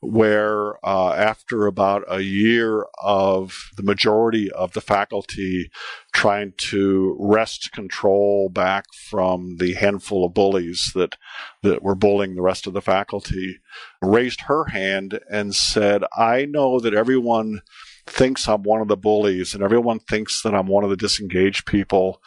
[0.00, 5.70] where uh, after about a year of the majority of the faculty
[6.12, 11.16] trying to wrest control back from the handful of bullies that
[11.62, 13.58] that were bullying the rest of the faculty,
[14.00, 17.62] raised her hand and said, "I know that everyone."
[18.06, 21.64] thinks I'm one of the bullies and everyone thinks that I'm one of the disengaged
[21.64, 22.20] people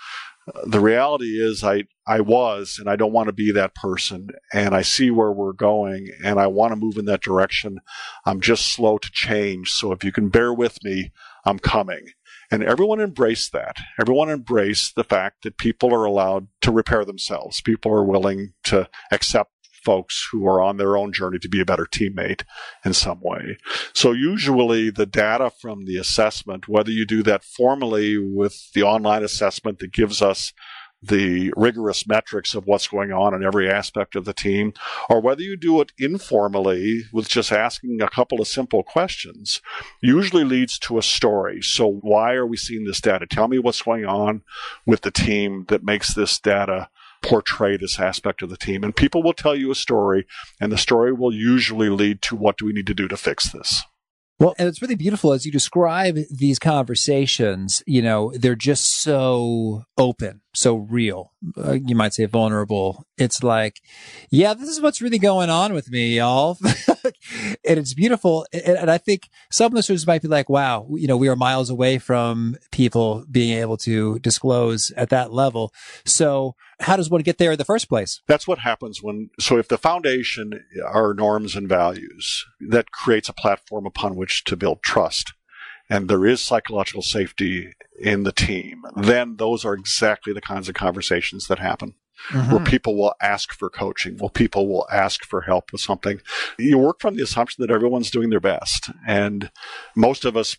[0.65, 4.75] the reality is I, I was and I don't want to be that person and
[4.75, 7.79] I see where we're going and I want to move in that direction.
[8.25, 9.71] I'm just slow to change.
[9.71, 11.12] So if you can bear with me,
[11.45, 12.08] I'm coming.
[12.51, 13.77] And everyone embraced that.
[13.99, 17.62] Everyone embraced the fact that people are allowed to repair themselves.
[17.62, 19.53] People are willing to accept
[19.84, 22.43] folks who are on their own journey to be a better teammate
[22.86, 23.58] in some way.
[23.93, 29.24] So usually the data from the assessment, whether you do that formally with the online
[29.24, 30.54] assessment that gives us
[31.06, 34.72] the rigorous metrics of what's going on in every aspect of the team,
[35.10, 39.62] or whether you do it informally with just asking a couple of simple questions,
[40.02, 41.62] usually leads to a story.
[41.62, 43.28] So why are we seeing this data?
[43.28, 44.43] Tell me what's going on
[44.86, 46.89] with the team that makes this data
[47.23, 48.83] portray this aspect of the team.
[48.83, 50.27] And people will tell you a story,
[50.59, 53.51] and the story will usually lead to what do we need to do to fix
[53.51, 53.83] this.
[54.39, 59.86] Well, and it's really beautiful as you describe these conversations, you know, they're just so
[59.97, 61.31] open, so real.
[61.57, 63.05] Uh, you might say vulnerable.
[63.17, 63.79] It's like,
[64.31, 66.57] yeah, this is what's really going on with me, y'all.
[66.65, 68.45] and it's beautiful.
[68.51, 71.69] And, and, I think some listeners might be like, wow, you know, we are miles
[71.69, 75.71] away from people being able to disclose at that level.
[76.05, 78.22] So how does one get there in the first place?
[78.28, 83.34] That's what happens when, so if the foundation are norms and values, that creates a
[83.34, 85.34] platform upon which to build trust.
[85.89, 90.76] And there is psychological safety in the team, then those are exactly the kinds of
[90.76, 91.96] conversations that happen.
[92.30, 92.52] Mm-hmm.
[92.52, 96.22] Where people will ask for coaching, where people will ask for help with something.
[96.58, 98.91] You work from the assumption that everyone's doing their best.
[99.06, 99.52] And
[99.93, 100.56] most of us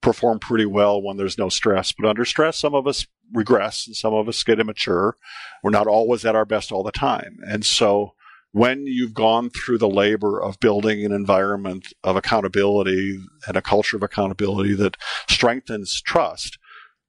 [0.00, 1.92] perform pretty well when there's no stress.
[1.92, 5.16] But under stress, some of us regress and some of us get immature.
[5.62, 7.38] We're not always at our best all the time.
[7.42, 8.14] And so
[8.52, 13.96] when you've gone through the labor of building an environment of accountability and a culture
[13.96, 14.96] of accountability that
[15.28, 16.58] strengthens trust,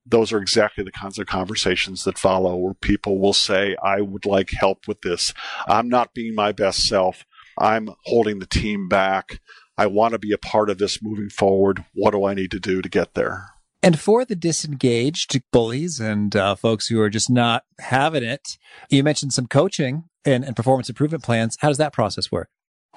[0.06, 4.26] those are exactly the kinds of conversations that follow where people will say, I would
[4.26, 5.34] like help with this.
[5.68, 7.26] I'm not being my best self.
[7.58, 9.40] I'm holding the team back.
[9.82, 11.84] I want to be a part of this moving forward.
[11.96, 13.50] What do I need to do to get there?
[13.82, 18.60] And for the disengaged bullies and uh, folks who are just not having it,
[18.92, 21.58] you mentioned some coaching and, and performance improvement plans.
[21.62, 22.50] How does that process work?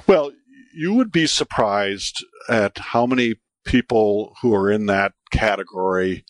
[0.07, 0.33] Well,
[0.75, 6.27] you would be surprised at how many people who are in that category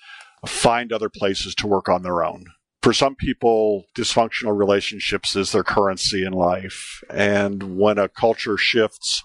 [0.46, 2.44] find other places to work on their own.
[2.80, 7.02] For some people, dysfunctional relationships is their currency in life.
[7.10, 9.24] And when a culture shifts,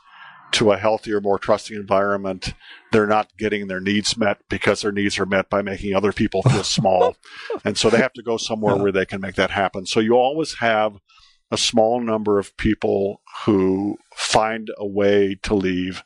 [0.52, 2.54] to a healthier, more trusting environment,
[2.92, 6.42] they're not getting their needs met because their needs are met by making other people
[6.44, 7.16] feel small.
[7.64, 9.86] and so they have to go somewhere where they can make that happen.
[9.86, 10.98] So you always have
[11.52, 16.04] a small number of people who find a way to leave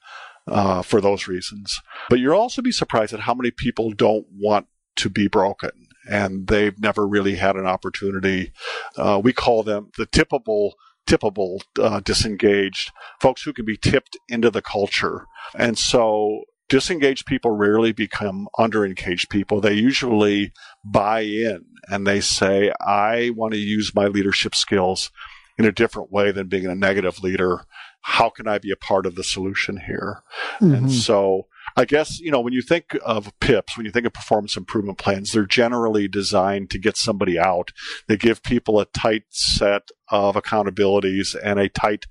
[0.47, 1.81] uh, for those reasons.
[2.09, 5.71] But you'll also be surprised at how many people don't want to be broken
[6.09, 8.51] and they've never really had an opportunity.
[8.97, 10.71] Uh, we call them the tippable
[11.07, 15.25] tippable, uh, disengaged folks who can be tipped into the culture.
[15.57, 19.61] And so disengaged people rarely become underengaged people.
[19.61, 25.11] They usually buy in and they say, I want to use my leadership skills
[25.57, 27.65] in a different way than being a negative leader.
[28.01, 30.23] How can I be a part of the solution here?
[30.59, 30.73] Mm-hmm.
[30.73, 34.13] And so I guess, you know, when you think of PIPs, when you think of
[34.13, 37.71] performance improvement plans, they're generally designed to get somebody out.
[38.07, 42.05] They give people a tight set of accountabilities and a tight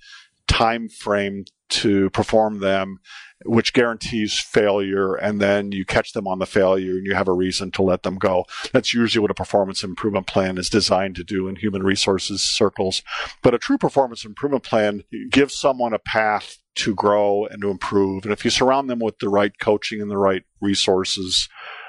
[0.46, 3.00] time frame to perform them,
[3.44, 5.14] which guarantees failure.
[5.14, 8.02] And then you catch them on the failure and you have a reason to let
[8.02, 8.44] them go.
[8.72, 13.02] That's usually what a performance improvement plan is designed to do in human resources circles.
[13.42, 18.24] But a true performance improvement plan gives someone a path to grow and to improve.
[18.24, 21.48] And if you surround them with the right coaching and the right resources,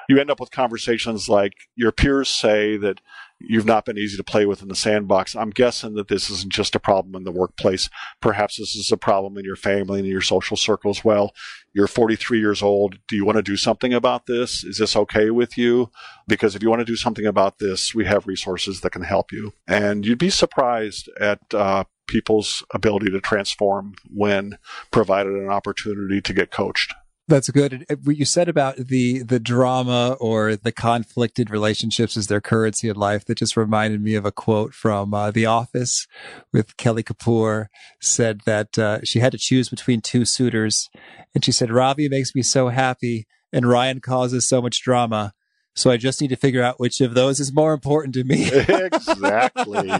[0.09, 2.99] you end up with conversations like your peers say that
[3.43, 5.36] you've not been easy to play with in the sandbox.
[5.36, 7.89] I'm guessing that this isn't just a problem in the workplace.
[8.21, 11.34] Perhaps this is a problem in your family and your social circle as well.
[11.73, 12.99] You're 43 years old.
[13.08, 14.63] Do you want to do something about this?
[14.63, 15.91] Is this okay with you?
[16.27, 19.32] Because if you want to do something about this, we have resources that can help
[19.32, 19.53] you.
[19.67, 24.58] And you'd be surprised at uh, people's ability to transform when
[24.91, 26.93] provided an opportunity to get coached.
[27.27, 27.86] That's good.
[28.03, 32.97] What you said about the the drama or the conflicted relationships as their currency in
[32.97, 36.05] life that just reminded me of a quote from uh, The Office,
[36.51, 37.67] with Kelly Kapoor
[38.01, 40.89] said that uh, she had to choose between two suitors,
[41.33, 45.33] and she said Ravi makes me so happy, and Ryan causes so much drama.
[45.75, 48.47] So I just need to figure out which of those is more important to me.
[48.51, 49.91] exactly.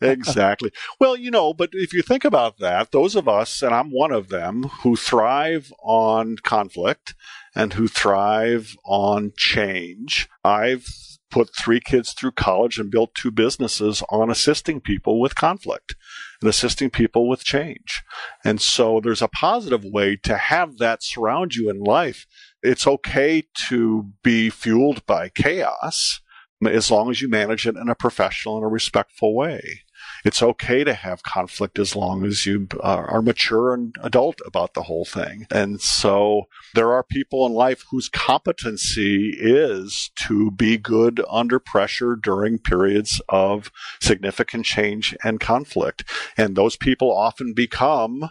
[0.00, 0.70] Exactly.
[1.00, 4.12] Well, you know, but if you think about that, those of us, and I'm one
[4.12, 7.14] of them, who thrive on conflict
[7.54, 10.86] and who thrive on change, I've
[11.30, 15.96] put three kids through college and built two businesses on assisting people with conflict
[16.40, 18.02] and assisting people with change.
[18.44, 22.26] And so there's a positive way to have that surround you in life
[22.62, 26.20] it's okay to be fueled by chaos
[26.66, 29.80] as long as you manage it in a professional and a respectful way.
[30.24, 34.74] It's okay to have conflict as long as you uh, are mature and adult about
[34.74, 35.46] the whole thing.
[35.50, 36.44] And so
[36.74, 43.20] there are people in life whose competency is to be good under pressure during periods
[43.28, 43.70] of
[44.00, 46.04] significant change and conflict.
[46.36, 48.30] And those people often become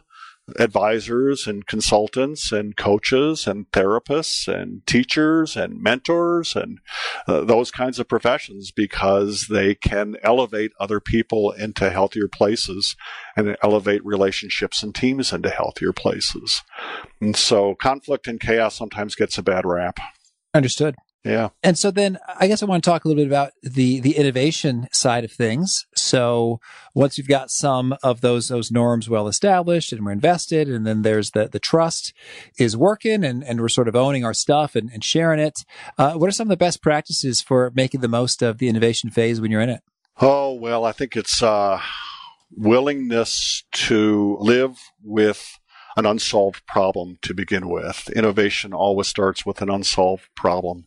[0.59, 6.79] advisors and consultants and coaches and therapists and teachers and mentors and
[7.27, 12.95] uh, those kinds of professions because they can elevate other people into healthier places
[13.35, 16.61] and elevate relationships and teams into healthier places.
[17.19, 19.99] And so conflict and chaos sometimes gets a bad rap.
[20.53, 20.95] Understood.
[21.23, 21.49] Yeah.
[21.61, 24.17] And so then I guess I want to talk a little bit about the the
[24.17, 25.85] innovation side of things.
[26.01, 26.59] So
[26.93, 31.01] once you've got some of those those norms well established and we're invested and then
[31.01, 32.13] there's the the trust
[32.57, 35.63] is working and, and we're sort of owning our stuff and, and sharing it.
[35.97, 39.09] Uh, what are some of the best practices for making the most of the innovation
[39.09, 39.81] phase when you're in it?
[40.19, 41.79] Oh, well, I think it's uh
[42.55, 45.57] willingness to live with
[45.97, 48.09] an unsolved problem to begin with.
[48.15, 50.85] Innovation always starts with an unsolved problem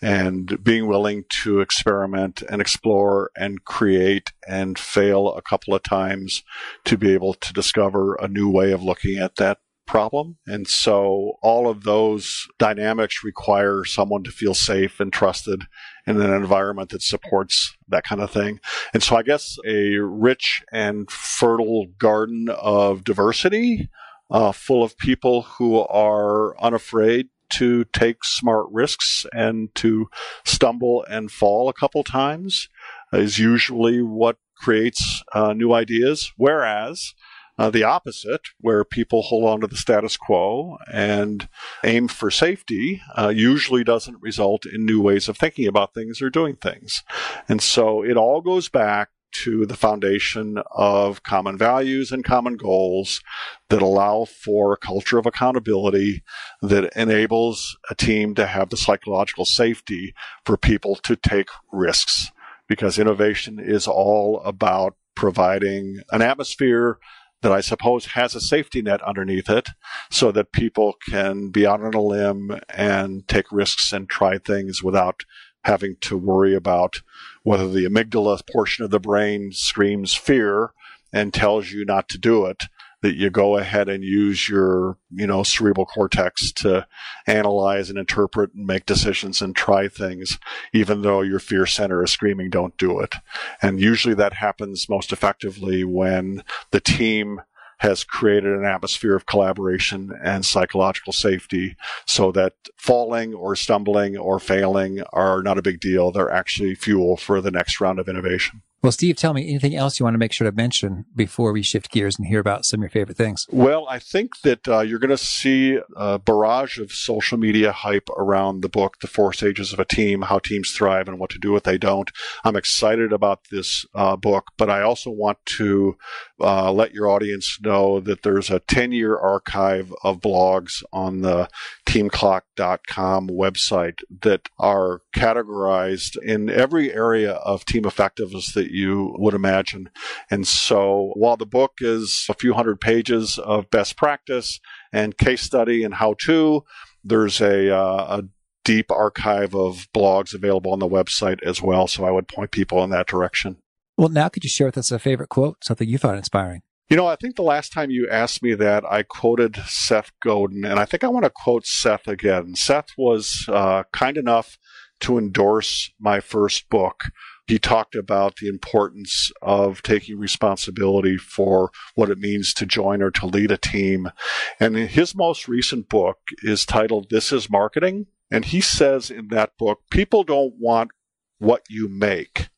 [0.00, 6.42] and being willing to experiment and explore and create and fail a couple of times
[6.84, 10.38] to be able to discover a new way of looking at that problem.
[10.46, 15.64] And so all of those dynamics require someone to feel safe and trusted
[16.06, 18.60] in an environment that supports that kind of thing.
[18.94, 23.90] And so I guess a rich and fertile garden of diversity
[24.32, 30.08] uh, full of people who are unafraid to take smart risks and to
[30.44, 32.68] stumble and fall a couple times
[33.12, 36.32] is usually what creates uh, new ideas.
[36.38, 37.14] Whereas
[37.58, 41.46] uh, the opposite, where people hold on to the status quo and
[41.84, 46.30] aim for safety, uh, usually doesn't result in new ways of thinking about things or
[46.30, 47.02] doing things.
[47.50, 53.20] And so it all goes back to the foundation of common values and common goals
[53.68, 56.22] that allow for a culture of accountability
[56.60, 60.14] that enables a team to have the psychological safety
[60.44, 62.30] for people to take risks.
[62.68, 66.98] Because innovation is all about providing an atmosphere
[67.42, 69.68] that I suppose has a safety net underneath it
[70.10, 74.82] so that people can be out on a limb and take risks and try things
[74.82, 75.24] without
[75.64, 77.02] having to worry about
[77.42, 80.72] whether the amygdala portion of the brain screams fear
[81.12, 82.64] and tells you not to do it
[83.02, 86.86] that you go ahead and use your, you know, cerebral cortex to
[87.26, 90.38] analyze and interpret and make decisions and try things,
[90.72, 93.16] even though your fear center is screaming, don't do it.
[93.60, 97.42] And usually that happens most effectively when the team
[97.82, 101.76] has created an atmosphere of collaboration and psychological safety
[102.06, 106.12] so that falling or stumbling or failing are not a big deal.
[106.12, 108.62] They're actually fuel for the next round of innovation.
[108.82, 111.62] Well, Steve, tell me anything else you want to make sure to mention before we
[111.62, 113.46] shift gears and hear about some of your favorite things.
[113.48, 118.10] Well, I think that uh, you're going to see a barrage of social media hype
[118.10, 121.38] around the book, The Four Stages of a Team, How Teams Thrive and What to
[121.38, 122.10] Do What They Don't.
[122.42, 125.96] I'm excited about this uh, book, but I also want to
[126.42, 131.48] uh, let your audience know that there's a 10 year archive of blogs on the
[131.86, 139.88] teamclock.com website that are categorized in every area of team effectiveness that you would imagine.
[140.30, 144.60] And so while the book is a few hundred pages of best practice
[144.92, 146.64] and case study and how to,
[147.04, 148.24] there's a, uh, a
[148.64, 151.86] deep archive of blogs available on the website as well.
[151.86, 153.56] So I would point people in that direction.
[154.02, 156.62] Well, now could you share with us a favorite quote, something you found inspiring?
[156.90, 160.64] You know, I think the last time you asked me that, I quoted Seth Godin,
[160.64, 162.56] and I think I want to quote Seth again.
[162.56, 164.58] Seth was uh, kind enough
[165.02, 167.04] to endorse my first book.
[167.46, 173.12] He talked about the importance of taking responsibility for what it means to join or
[173.12, 174.10] to lead a team.
[174.58, 178.06] And his most recent book is titled This is Marketing.
[178.32, 180.90] And he says in that book, people don't want
[181.38, 182.48] what you make.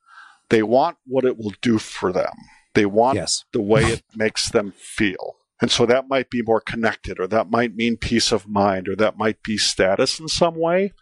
[0.51, 2.32] They want what it will do for them.
[2.74, 3.45] They want yes.
[3.53, 5.36] the way it makes them feel.
[5.61, 8.97] And so that might be more connected, or that might mean peace of mind, or
[8.97, 10.92] that might be status in some way.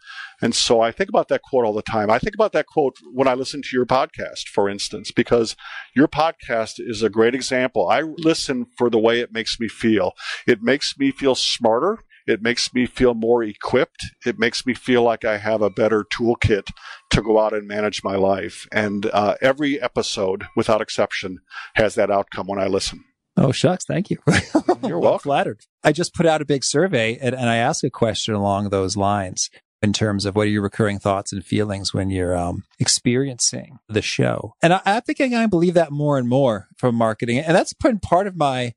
[0.41, 2.11] And so I think about that quote all the time.
[2.11, 5.55] I think about that quote when I listen to your podcast, for instance, because
[5.95, 7.89] your podcast is a great example.
[7.89, 10.13] I listen for the way it makes me feel.
[10.45, 11.99] It makes me feel smarter.
[12.25, 14.05] It makes me feel more equipped.
[14.25, 16.67] It makes me feel like I have a better toolkit
[17.11, 18.67] to go out and manage my life.
[18.71, 21.39] And uh, every episode, without exception,
[21.75, 23.03] has that outcome when I listen.
[23.35, 23.85] Oh, shucks.
[23.85, 24.17] Thank you.
[24.83, 25.61] You're well flattered.
[25.83, 28.95] I just put out a big survey and, and I asked a question along those
[28.95, 29.49] lines
[29.81, 34.01] in terms of what are your recurring thoughts and feelings when you're um, experiencing the
[34.01, 34.53] show.
[34.61, 37.39] And I, I'm thinking I believe that more and more from marketing.
[37.39, 38.73] And that's been part of my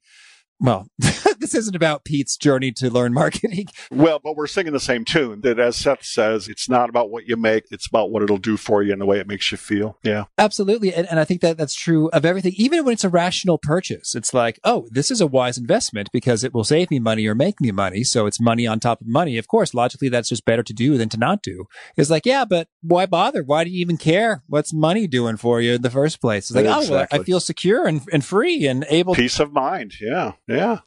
[0.59, 0.89] well,
[1.47, 3.67] this isn't about Pete's journey to learn marketing.
[3.91, 7.27] Well, but we're singing the same tune that as Seth says, it's not about what
[7.27, 9.57] you make, it's about what it'll do for you and the way it makes you
[9.57, 9.97] feel.
[10.03, 10.25] Yeah.
[10.39, 10.93] Absolutely.
[10.93, 14.15] And, and I think that that's true of everything, even when it's a rational purchase.
[14.15, 17.35] It's like, oh, this is a wise investment because it will save me money or
[17.35, 18.03] make me money.
[18.03, 19.39] So it's money on top of money.
[19.39, 21.67] Of course, logically, that's just better to do than to not do.
[21.97, 23.43] It's like, yeah, but why bother?
[23.43, 24.43] Why do you even care?
[24.49, 26.51] What's money doing for you in the first place?
[26.51, 26.89] It's like, exactly.
[26.89, 29.15] oh, well, I feel secure and, and free and able.
[29.15, 29.95] Peace of mind.
[30.01, 30.33] Yeah.
[30.49, 30.81] Yeah.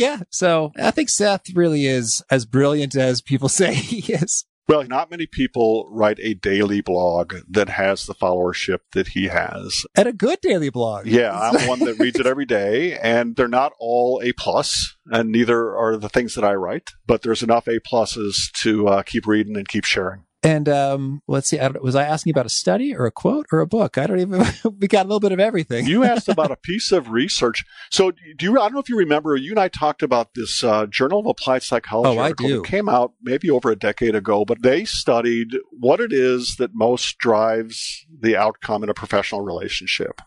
[0.00, 0.20] yeah.
[0.30, 4.46] So I think Seth really is as brilliant as people say he is.
[4.66, 9.84] Well, not many people write a daily blog that has the followership that he has.
[9.96, 11.08] And a good daily blog.
[11.08, 15.32] Yeah, I'm one that reads it every day, and they're not all A plus, and
[15.32, 16.90] neither are the things that I write.
[17.04, 20.22] But there's enough A pluses to uh, keep reading and keep sharing.
[20.42, 23.60] And um, let's see, I was I asking about a study or a quote or
[23.60, 23.98] a book?
[23.98, 24.42] I don't even.
[24.80, 25.86] we got a little bit of everything.
[25.86, 27.64] you asked about a piece of research.
[27.90, 28.52] So do you?
[28.58, 29.36] I don't know if you remember.
[29.36, 32.18] You and I talked about this uh, Journal of Applied Psychology.
[32.18, 32.62] Oh, do.
[32.62, 36.74] It came out maybe over a decade ago, but they studied what it is that
[36.74, 40.22] most drives the outcome in a professional relationship,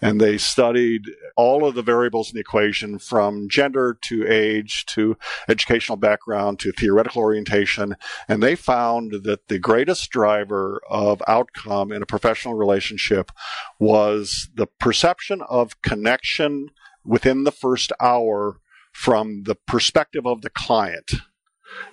[0.00, 1.02] and they studied
[1.36, 5.16] all of the variables in the equation from gender to age to
[5.48, 7.96] educational background to theoretical orientation,
[8.28, 13.32] and they found that the the greatest driver of outcome in a professional relationship
[13.80, 16.68] was the perception of connection
[17.06, 18.60] within the first hour
[18.92, 21.10] from the perspective of the client.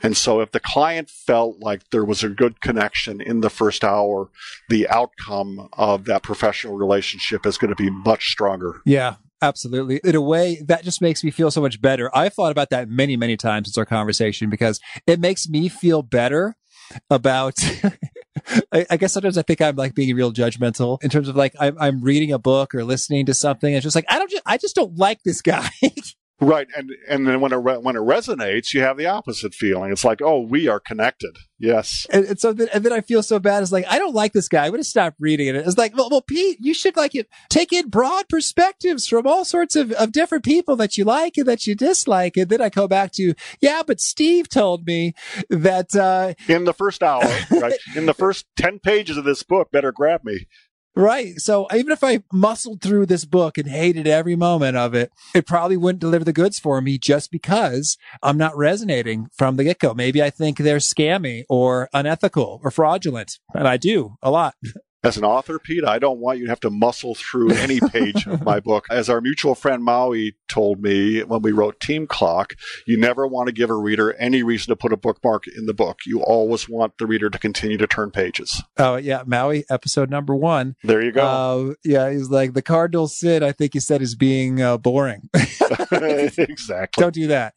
[0.02, 3.86] And so if the client felt like there was a good connection in the first
[3.86, 4.30] hour,
[4.68, 8.82] the outcome of that professional relationship is going to be much stronger.
[8.86, 9.16] Yeah.
[9.42, 10.00] Absolutely.
[10.06, 12.10] In a way, that just makes me feel so much better.
[12.16, 16.02] I've thought about that many, many times since our conversation because it makes me feel
[16.02, 16.56] better
[17.10, 17.56] about
[18.72, 21.56] I, I, guess sometimes I think I'm like being real judgmental in terms of like
[21.60, 23.70] I'm, I'm reading a book or listening to something.
[23.70, 25.70] And It's just like I don't just I just don't like this guy.
[26.42, 29.92] Right, and and then when it re- when it resonates, you have the opposite feeling.
[29.92, 31.38] It's like, oh, we are connected.
[31.60, 33.62] Yes, and, and so then, and then I feel so bad.
[33.62, 34.66] It's like I don't like this guy.
[34.66, 35.56] I'm gonna stop reading it.
[35.56, 37.30] It's like, well, well, Pete, you should like it.
[37.50, 41.46] Take in broad perspectives from all sorts of of different people that you like and
[41.46, 42.36] that you dislike.
[42.36, 45.14] And then I go back to, yeah, but Steve told me
[45.50, 47.22] that uh, in the first hour,
[47.52, 50.48] right, in the first ten pages of this book, better grab me.
[50.96, 51.40] Right.
[51.40, 55.48] So even if I muscled through this book and hated every moment of it, it
[55.48, 59.80] probably wouldn't deliver the goods for me just because I'm not resonating from the get
[59.80, 59.96] go.
[59.96, 63.40] Maybe I think they're scammy or unethical or fraudulent.
[63.56, 64.56] And I do a lot.
[65.04, 68.26] As an author, Pete, I don't want you to have to muscle through any page
[68.26, 68.86] of my book.
[68.90, 72.56] As our mutual friend Maui told me when we wrote Team Clock,
[72.88, 75.74] you never want to give a reader any reason to put a bookmark in the
[75.74, 76.00] book.
[76.06, 78.64] You always want the reader to continue to turn pages.
[78.78, 79.24] Oh, yeah.
[79.26, 80.78] Maui, episode number one.
[80.84, 81.26] There you go.
[81.26, 82.10] Uh, yeah.
[82.10, 85.30] He's like, the cardinal sin, I think he said, is being uh, boring.
[85.92, 87.02] exactly.
[87.02, 87.56] Don't do that.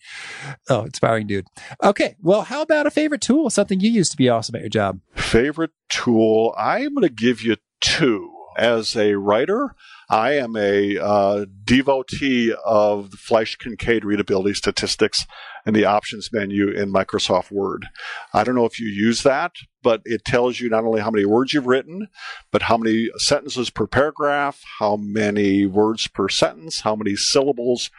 [0.69, 1.47] Oh, inspiring dude.
[1.83, 2.17] Okay.
[2.21, 3.51] Well, how about a favorite tool?
[3.51, 4.99] Something you use to be awesome at your job?
[5.27, 6.55] Favorite tool?
[6.57, 8.33] I'm going to give you two.
[8.57, 9.75] As a writer,
[10.09, 15.27] I am a uh, devotee of the Flesch Kincaid readability statistics
[15.67, 17.89] and the options menu in Microsoft Word.
[18.33, 19.53] I don't know if you use that,
[19.83, 22.07] but it tells you not only how many words you've written,
[22.53, 27.91] but how many sentences per paragraph, how many words per sentence, how many syllables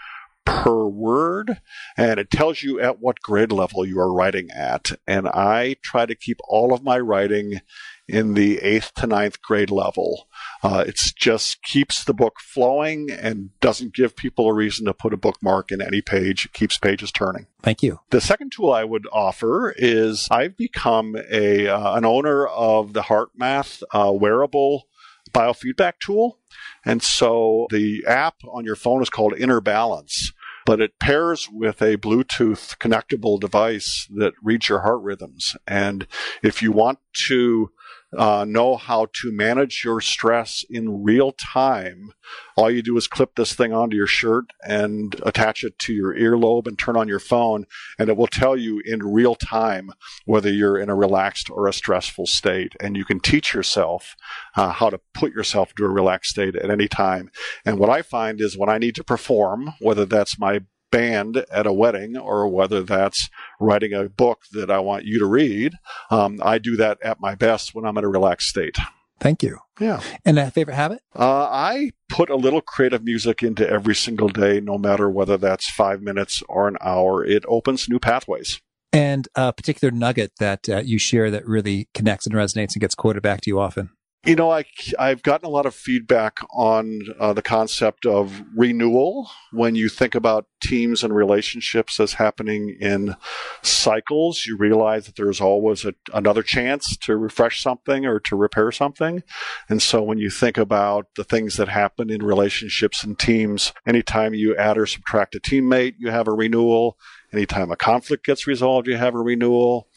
[0.48, 1.60] per word,
[1.98, 4.91] and it tells you at what grade level you are writing at.
[5.06, 7.60] And I try to keep all of my writing
[8.08, 10.30] in the eighth to ninth grade level.
[10.64, 15.14] Uh, it just keeps the book flowing and doesn't give people a reason to put
[15.14, 16.45] a bookmark in any page.
[16.45, 17.48] It keeps pages turning.
[17.62, 18.00] Thank you.
[18.12, 23.02] The second tool I would offer is I've become a uh, an owner of the
[23.02, 24.88] HeartMath uh, wearable
[25.34, 26.39] biofeedback tool.
[26.86, 30.32] And so the app on your phone is called Inner Balance
[30.68, 35.55] but it pairs with a Bluetooth connectable device that reads your heart rhythms.
[35.65, 36.05] And
[36.43, 37.72] if you want to
[38.16, 42.12] uh, know how to manage your stress in real time,
[42.55, 46.16] all you do is clip this thing onto your shirt and attach it to your
[46.16, 47.66] earlobe and turn on your phone,
[47.99, 49.91] and it will tell you in real time
[50.26, 52.74] whether you're in a relaxed or a stressful state.
[52.80, 54.16] And you can teach yourself
[54.55, 57.30] uh, how to put yourself into a relaxed state at any time.
[57.66, 61.67] And what I find is when I need to perform, whether that's my band at
[61.67, 63.29] a wedding or whether that's
[63.59, 65.73] writing a book that I want you to read,
[66.09, 68.77] um, I do that at my best when I'm in a relaxed state.
[69.19, 69.57] Thank you.
[69.79, 70.01] Yeah.
[70.25, 71.01] And a favorite habit?
[71.15, 75.69] Uh, I put a little creative music into every single day, no matter whether that's
[75.69, 77.25] five minutes or an hour.
[77.25, 78.61] It opens new pathways.
[78.93, 82.95] And a particular nugget that uh, you share that really connects and resonates and gets
[82.95, 83.89] quoted back to you often?
[84.26, 84.65] You know, I,
[84.99, 90.15] I've gotten a lot of feedback on uh, the concept of renewal when you think
[90.15, 93.15] about teams and relationships as happening in
[93.61, 94.45] cycles.
[94.45, 99.24] You realize that there's always a, another chance to refresh something or to repair something.
[99.70, 104.34] And so when you think about the things that happen in relationships and teams, anytime
[104.34, 106.97] you add or subtract a teammate, you have a renewal.
[107.32, 109.88] Anytime a conflict gets resolved, you have a renewal.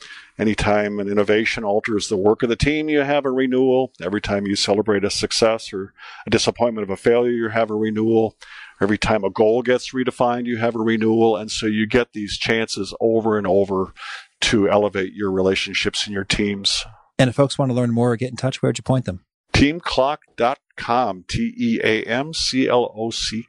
[0.40, 3.92] Anytime an innovation alters the work of the team, you have a renewal.
[4.00, 5.92] Every time you celebrate a success or
[6.26, 8.38] a disappointment of a failure, you have a renewal.
[8.80, 11.36] Every time a goal gets redefined, you have a renewal.
[11.36, 13.92] And so you get these chances over and over
[14.40, 16.86] to elevate your relationships and your teams.
[17.18, 19.26] And if folks want to learn more or get in touch, where'd you point them?
[19.52, 23.44] Teamclock.com, T E A M C L O C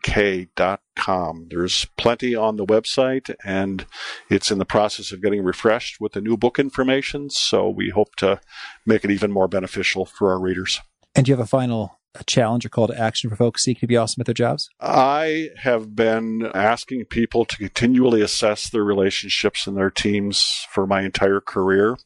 [1.02, 1.48] K.com.
[1.50, 3.86] There's plenty on the website, and
[4.30, 7.30] it's in the process of getting refreshed with the new book information.
[7.30, 8.40] So we hope to
[8.86, 10.80] make it even more beneficial for our readers.
[11.16, 13.80] And do you have a final a challenge or call to action for folks seeking
[13.80, 14.70] to be awesome at their jobs?
[14.82, 21.04] I have been asking people to continually assess their relationships and their teams for my
[21.04, 21.98] entire career.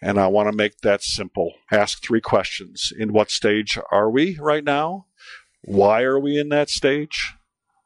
[0.00, 1.54] And I want to make that simple.
[1.72, 2.92] Ask three questions.
[2.96, 5.06] In what stage are we right now?
[5.64, 7.34] Why are we in that stage?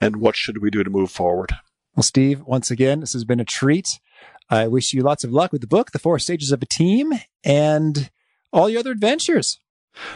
[0.02, 1.52] And what should we do to move forward?
[1.94, 4.00] Well, Steve, once again, this has been a treat.
[4.50, 7.12] I wish you lots of luck with the book, The Four Stages of a Team,
[7.44, 8.10] and
[8.52, 9.60] all your other adventures.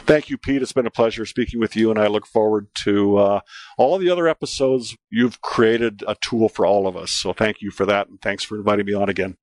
[0.05, 0.61] Thank you, Pete.
[0.61, 3.39] It's been a pleasure speaking with you, and I look forward to uh,
[3.77, 4.97] all the other episodes.
[5.09, 7.11] You've created a tool for all of us.
[7.11, 9.37] So thank you for that, and thanks for inviting me on again.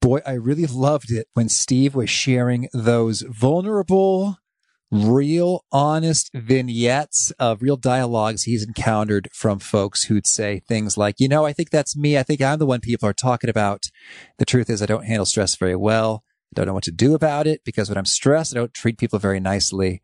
[0.00, 4.38] Boy, I really loved it when Steve was sharing those vulnerable,
[4.90, 11.28] real, honest vignettes of real dialogues he's encountered from folks who'd say things like, you
[11.28, 12.16] know, I think that's me.
[12.18, 13.86] I think I'm the one people are talking about.
[14.38, 16.24] The truth is, I don't handle stress very well.
[16.52, 18.98] I don't know what to do about it because when I'm stressed, I don't treat
[18.98, 20.00] people very nicely.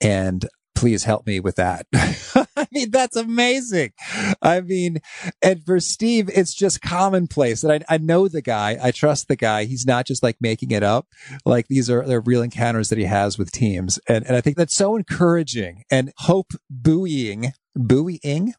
[0.00, 1.86] And please help me with that.
[2.72, 3.92] I mean, that's amazing.
[4.40, 5.00] I mean,
[5.42, 7.64] and for Steve, it's just commonplace.
[7.64, 8.78] And I, I know the guy.
[8.82, 9.64] I trust the guy.
[9.64, 11.06] He's not just like making it up.
[11.44, 13.98] Like these are, they're real encounters that he has with teams.
[14.08, 18.54] And, and I think that's so encouraging and hope buoying, buoying,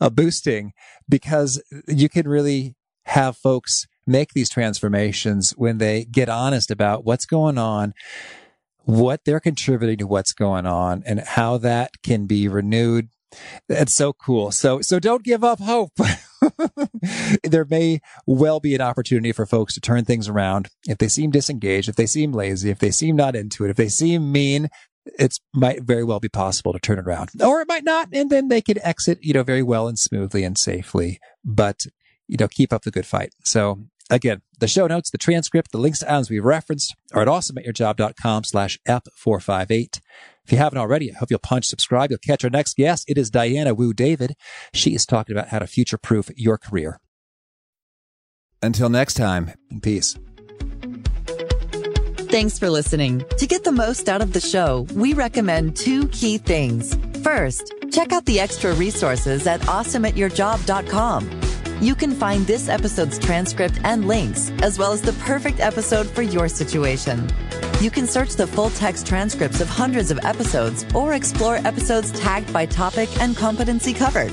[0.00, 0.72] uh, boosting
[1.08, 7.26] because you can really have folks make these transformations when they get honest about what's
[7.26, 7.94] going on,
[8.84, 13.08] what they're contributing to what's going on, and how that can be renewed.
[13.68, 14.50] That's so cool.
[14.50, 15.92] So, so don't give up hope.
[17.42, 20.68] there may well be an opportunity for folks to turn things around.
[20.86, 23.76] If they seem disengaged, if they seem lazy, if they seem not into it, if
[23.76, 24.68] they seem mean,
[25.18, 28.08] it might very well be possible to turn it around or it might not.
[28.12, 31.86] And then they could exit, you know, very well and smoothly and safely, but
[32.28, 33.34] you know, keep up the good fight.
[33.44, 33.80] So
[34.12, 38.44] Again, the show notes, the transcript, the links to items we've referenced are at awesomeatyourjob.com
[38.44, 40.00] slash F458.
[40.44, 42.10] If you haven't already, I hope you'll punch subscribe.
[42.10, 43.08] You'll catch our next guest.
[43.08, 44.34] It is Diana Wu David.
[44.72, 46.98] She is talking about how to future proof your career.
[48.60, 50.16] Until next time, in peace.
[52.32, 53.22] Thanks for listening.
[53.38, 56.96] To get the most out of the show, we recommend two key things.
[57.22, 61.61] First, check out the extra resources at awesomeatyourjob.com.
[61.80, 66.22] You can find this episode's transcript and links, as well as the perfect episode for
[66.22, 67.28] your situation.
[67.80, 72.52] You can search the full text transcripts of hundreds of episodes or explore episodes tagged
[72.52, 74.32] by topic and competency covered.